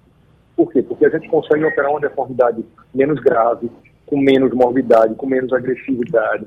Por 0.56 0.72
quê? 0.72 0.82
Porque 0.82 1.04
a 1.04 1.10
gente 1.10 1.28
consegue 1.28 1.64
operar 1.64 1.90
uma 1.90 2.00
deformidade 2.00 2.64
menos 2.94 3.20
grave, 3.20 3.70
com 4.06 4.18
menos 4.18 4.52
morbidade, 4.52 5.14
com 5.14 5.26
menos 5.26 5.52
agressividade. 5.52 6.46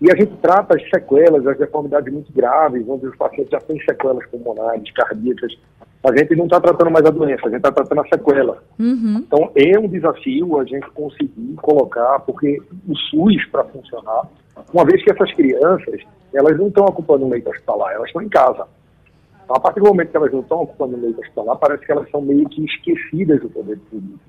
E 0.00 0.10
a 0.10 0.16
gente 0.16 0.32
trata 0.38 0.76
as 0.76 0.82
sequelas, 0.90 1.46
as 1.46 1.56
deformidades 1.56 2.12
muito 2.12 2.32
graves, 2.32 2.84
onde 2.88 3.06
os 3.06 3.16
pacientes 3.16 3.50
já 3.50 3.60
têm 3.60 3.80
sequelas 3.82 4.26
pulmonares, 4.26 4.90
cardíacas. 4.90 5.56
A 6.02 6.16
gente 6.16 6.34
não 6.34 6.46
está 6.46 6.60
tratando 6.60 6.90
mais 6.90 7.06
a 7.06 7.10
doença, 7.10 7.46
a 7.46 7.50
gente 7.50 7.58
está 7.58 7.70
tratando 7.70 8.00
a 8.00 8.08
sequela. 8.08 8.64
Uhum. 8.80 9.18
Então 9.24 9.52
é 9.54 9.78
um 9.78 9.86
desafio 9.86 10.58
a 10.58 10.64
gente 10.64 10.90
conseguir 10.90 11.54
colocar, 11.62 12.18
porque 12.20 12.60
o 12.88 12.96
SUS, 12.96 13.46
para 13.52 13.62
funcionar, 13.66 14.22
uma 14.74 14.84
vez 14.84 15.04
que 15.04 15.12
essas 15.12 15.32
crianças, 15.34 16.00
elas 16.34 16.58
não 16.58 16.66
estão 16.66 16.84
ocupando 16.84 17.24
um 17.24 17.28
leito 17.28 17.48
hospitalar, 17.48 17.92
elas 17.92 18.08
estão 18.08 18.22
em 18.22 18.28
casa. 18.28 18.66
Então, 19.44 19.56
a 19.56 19.60
partir 19.60 19.80
do 19.80 19.86
momento 19.86 20.10
que 20.10 20.16
elas 20.16 20.32
não 20.32 20.40
estão 20.40 20.62
ocupando 20.62 20.96
um 20.96 21.00
leito 21.00 21.20
hospitalar, 21.20 21.56
parece 21.56 21.84
que 21.84 21.92
elas 21.92 22.10
são 22.10 22.20
meio 22.20 22.48
que 22.48 22.64
esquecidas 22.64 23.40
do 23.40 23.50
poder 23.50 23.78
público. 23.90 24.20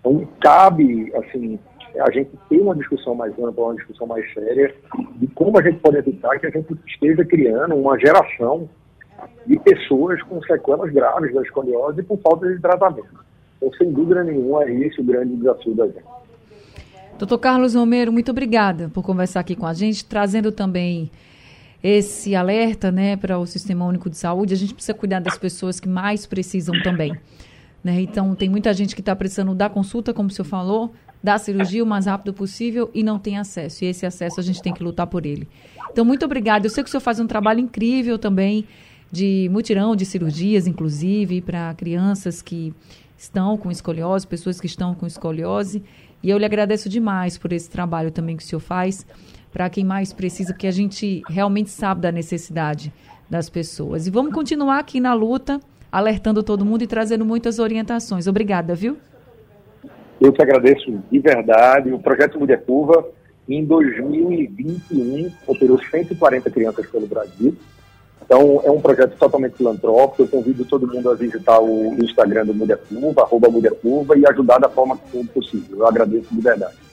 Então 0.00 0.28
cabe, 0.40 1.12
assim, 1.16 1.58
a 1.98 2.10
gente 2.10 2.30
ter 2.48 2.60
uma 2.60 2.74
discussão 2.74 3.14
mais 3.14 3.32
ampla, 3.38 3.64
uma 3.64 3.74
discussão 3.74 4.06
mais 4.06 4.32
séria 4.32 4.74
de 5.16 5.26
como 5.28 5.58
a 5.58 5.62
gente 5.62 5.78
pode 5.80 5.96
evitar 5.96 6.38
que 6.38 6.46
a 6.46 6.50
gente 6.50 6.76
esteja 6.86 7.24
criando 7.24 7.74
uma 7.74 7.98
geração 7.98 8.68
de 9.46 9.58
pessoas 9.58 10.22
com 10.22 10.40
sequelas 10.42 10.92
graves 10.92 11.34
da 11.34 11.42
escoliose 11.42 12.02
por 12.02 12.18
falta 12.18 12.48
de 12.48 12.60
tratamento. 12.60 13.26
Então, 13.56 13.72
sem 13.76 13.92
dúvida 13.92 14.22
nenhuma, 14.22 14.64
é 14.64 14.72
esse 14.72 15.00
o 15.00 15.04
grande 15.04 15.34
desafio 15.36 15.74
da 15.74 15.86
gente. 15.86 16.04
Doutor 17.18 17.38
Carlos 17.38 17.74
Romero, 17.74 18.12
muito 18.12 18.30
obrigada 18.30 18.88
por 18.94 19.02
conversar 19.02 19.40
aqui 19.40 19.56
com 19.56 19.66
a 19.66 19.72
gente, 19.72 20.04
trazendo 20.04 20.52
também 20.52 21.10
esse 21.82 22.34
alerta 22.34 22.90
né, 22.90 23.16
para 23.16 23.38
o 23.38 23.46
Sistema 23.46 23.86
Único 23.86 24.10
de 24.10 24.16
Saúde. 24.16 24.54
A 24.54 24.56
gente 24.56 24.74
precisa 24.74 24.94
cuidar 24.94 25.20
das 25.20 25.38
pessoas 25.38 25.78
que 25.78 25.88
mais 25.88 26.26
precisam 26.26 26.74
também. 26.82 27.16
Né? 27.82 28.00
Então, 28.00 28.34
tem 28.34 28.48
muita 28.48 28.72
gente 28.74 28.94
que 28.94 29.00
está 29.00 29.14
precisando 29.14 29.54
dar 29.54 29.70
consulta, 29.70 30.12
como 30.12 30.28
o 30.28 30.32
senhor 30.32 30.46
falou, 30.46 30.92
da 31.22 31.38
cirurgia 31.38 31.82
o 31.82 31.86
mais 31.86 32.06
rápido 32.06 32.32
possível 32.32 32.90
e 32.92 33.02
não 33.02 33.18
tem 33.18 33.38
acesso. 33.38 33.84
E 33.84 33.88
esse 33.88 34.04
acesso 34.04 34.40
a 34.40 34.42
gente 34.42 34.62
tem 34.62 34.72
que 34.72 34.82
lutar 34.82 35.06
por 35.06 35.24
ele. 35.24 35.48
Então, 35.90 36.04
muito 36.04 36.24
obrigada. 36.24 36.66
Eu 36.66 36.70
sei 36.70 36.82
que 36.82 36.88
o 36.88 36.90
senhor 36.90 37.00
faz 37.00 37.20
um 37.20 37.26
trabalho 37.26 37.60
incrível 37.60 38.18
também 38.18 38.64
de 39.10 39.48
mutirão 39.50 39.96
de 39.96 40.04
cirurgias, 40.04 40.66
inclusive, 40.66 41.40
para 41.40 41.72
crianças 41.74 42.42
que 42.42 42.74
estão 43.16 43.56
com 43.56 43.70
escoliose, 43.70 44.26
pessoas 44.26 44.60
que 44.60 44.66
estão 44.66 44.94
com 44.94 45.06
escoliose. 45.06 45.82
E 46.22 46.30
eu 46.30 46.38
lhe 46.38 46.44
agradeço 46.44 46.88
demais 46.88 47.38
por 47.38 47.52
esse 47.52 47.70
trabalho 47.70 48.10
também 48.10 48.36
que 48.36 48.42
o 48.42 48.46
senhor 48.46 48.60
faz 48.60 49.06
para 49.58 49.68
quem 49.68 49.82
mais 49.82 50.12
precisa, 50.12 50.52
porque 50.52 50.68
a 50.68 50.70
gente 50.70 51.20
realmente 51.28 51.68
sabe 51.70 52.02
da 52.02 52.12
necessidade 52.12 52.92
das 53.28 53.50
pessoas. 53.50 54.06
E 54.06 54.10
vamos 54.10 54.32
continuar 54.32 54.78
aqui 54.78 55.00
na 55.00 55.12
luta, 55.14 55.58
alertando 55.90 56.44
todo 56.44 56.64
mundo 56.64 56.84
e 56.84 56.86
trazendo 56.86 57.24
muitas 57.24 57.58
orientações. 57.58 58.28
Obrigada, 58.28 58.72
viu? 58.76 58.96
Eu 60.20 60.32
que 60.32 60.40
agradeço 60.40 61.02
de 61.10 61.18
verdade. 61.18 61.92
O 61.92 61.98
projeto 61.98 62.38
Mulher 62.38 62.62
Curva, 62.64 63.04
em 63.48 63.64
2021, 63.64 65.28
operou 65.44 65.76
140 65.82 66.48
crianças 66.50 66.86
pelo 66.86 67.08
Brasil. 67.08 67.56
Então, 68.24 68.62
é 68.64 68.70
um 68.70 68.80
projeto 68.80 69.18
totalmente 69.18 69.56
filantrópico. 69.56 70.22
Eu 70.22 70.28
convido 70.28 70.64
todo 70.66 70.86
mundo 70.86 71.10
a 71.10 71.16
visitar 71.16 71.58
o 71.58 71.96
Instagram 72.00 72.46
do 72.46 72.54
Mulher 72.54 72.78
Curva, 72.88 73.22
arroba 73.22 73.48
Mulher 73.50 73.72
Curva, 73.82 74.16
e 74.16 74.24
ajudar 74.24 74.58
da 74.58 74.68
forma 74.68 74.96
que 74.96 75.10
for 75.10 75.26
possível. 75.26 75.78
Eu 75.78 75.86
agradeço 75.88 76.32
de 76.32 76.40
verdade. 76.40 76.87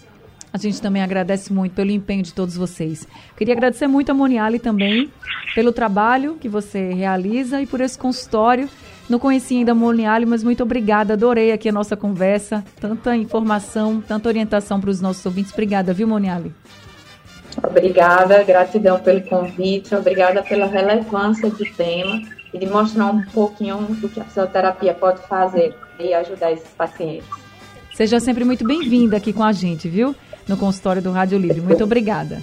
A 0.56 0.58
gente 0.58 0.82
também 0.82 1.04
agradece 1.04 1.52
muito 1.52 1.74
pelo 1.74 1.92
empenho 1.92 2.24
de 2.24 2.34
todos 2.34 2.56
vocês. 2.56 3.06
Queria 3.36 3.54
agradecer 3.54 3.88
muito 3.88 4.10
a 4.12 4.14
Moniale 4.14 4.58
também 4.58 5.12
pelo 5.54 5.74
trabalho 5.74 6.38
que 6.40 6.48
você 6.48 6.94
realiza 6.94 7.62
e 7.62 7.68
por 7.68 7.82
esse 7.82 7.98
consultório 7.98 8.70
não 9.10 9.20
conhecia 9.20 9.58
ainda 9.58 9.74
a 9.74 9.76
Moniale, 9.76 10.26
mas 10.26 10.46
muito 10.46 10.64
obrigada. 10.64 11.12
Adorei 11.12 11.52
aqui 11.52 11.68
a 11.68 11.74
nossa 11.74 11.98
conversa. 11.98 12.64
Tanta 12.80 13.18
informação, 13.18 14.00
tanta 14.00 14.30
orientação 14.30 14.80
para 14.80 14.90
os 14.90 15.02
nossos 15.02 15.26
ouvintes. 15.26 15.52
Obrigada, 15.52 15.92
viu, 15.92 16.08
Moniale? 16.08 16.54
Obrigada, 17.62 18.42
gratidão 18.42 18.98
pelo 18.98 19.24
convite, 19.24 19.94
obrigada 19.94 20.42
pela 20.42 20.68
relevância 20.68 21.50
do 21.50 21.66
tema 21.74 22.22
e 22.54 22.58
de 22.58 22.66
mostrar 22.66 23.08
um 23.08 23.22
pouquinho 23.26 23.76
do 24.00 24.08
que 24.08 24.22
a 24.22 24.24
fisioterapia 24.24 24.94
pode 24.94 25.22
fazer 25.28 25.76
e 26.00 26.14
ajudar 26.14 26.54
esses 26.54 26.70
pacientes. 26.70 27.28
Seja 27.94 28.22
sempre 28.22 28.46
muito 28.46 28.66
bem-vinda 28.66 29.18
aqui 29.18 29.34
com 29.34 29.44
a 29.44 29.52
gente, 29.52 29.90
viu? 29.90 30.16
No 30.48 30.58
consultório 30.58 31.02
do 31.02 31.12
Rádio 31.12 31.38
Livre. 31.38 31.62
Muito 31.62 31.84
obrigada. 31.84 32.42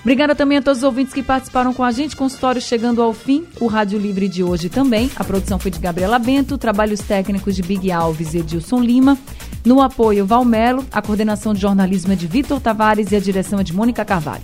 Obrigada 0.00 0.34
também 0.34 0.58
a 0.58 0.62
todos 0.62 0.78
os 0.78 0.84
ouvintes 0.84 1.12
que 1.12 1.22
participaram 1.22 1.74
com 1.74 1.82
a 1.82 1.90
gente. 1.90 2.16
Consultório 2.16 2.60
chegando 2.60 3.02
ao 3.02 3.12
fim. 3.12 3.44
O 3.60 3.66
Rádio 3.66 3.98
Livre 3.98 4.28
de 4.28 4.42
hoje 4.42 4.68
também. 4.68 5.10
A 5.16 5.24
produção 5.24 5.58
foi 5.58 5.70
de 5.70 5.78
Gabriela 5.78 6.18
Bento, 6.18 6.56
trabalhos 6.56 7.00
técnicos 7.00 7.54
de 7.54 7.62
Big 7.62 7.90
Alves 7.90 8.32
e 8.32 8.38
Edilson 8.38 8.80
Lima. 8.80 9.18
No 9.64 9.82
apoio, 9.82 10.24
Valmelo, 10.24 10.86
a 10.90 11.02
coordenação 11.02 11.52
de 11.52 11.60
jornalismo 11.60 12.12
é 12.12 12.16
de 12.16 12.26
Vitor 12.26 12.60
Tavares 12.60 13.12
e 13.12 13.16
a 13.16 13.20
direção 13.20 13.58
é 13.58 13.62
de 13.62 13.74
Mônica 13.74 14.04
Carvalho. 14.04 14.42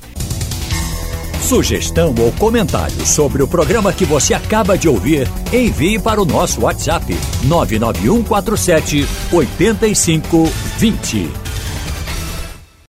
Sugestão 1.40 2.14
ou 2.18 2.32
comentário 2.32 3.06
sobre 3.06 3.42
o 3.42 3.48
programa 3.48 3.92
que 3.92 4.06
você 4.06 4.32
acaba 4.32 4.78
de 4.78 4.88
ouvir, 4.88 5.28
envie 5.52 5.98
para 5.98 6.20
o 6.20 6.24
nosso 6.24 6.62
WhatsApp 6.62 7.14
99147 7.44 9.06
8520. 9.30 11.43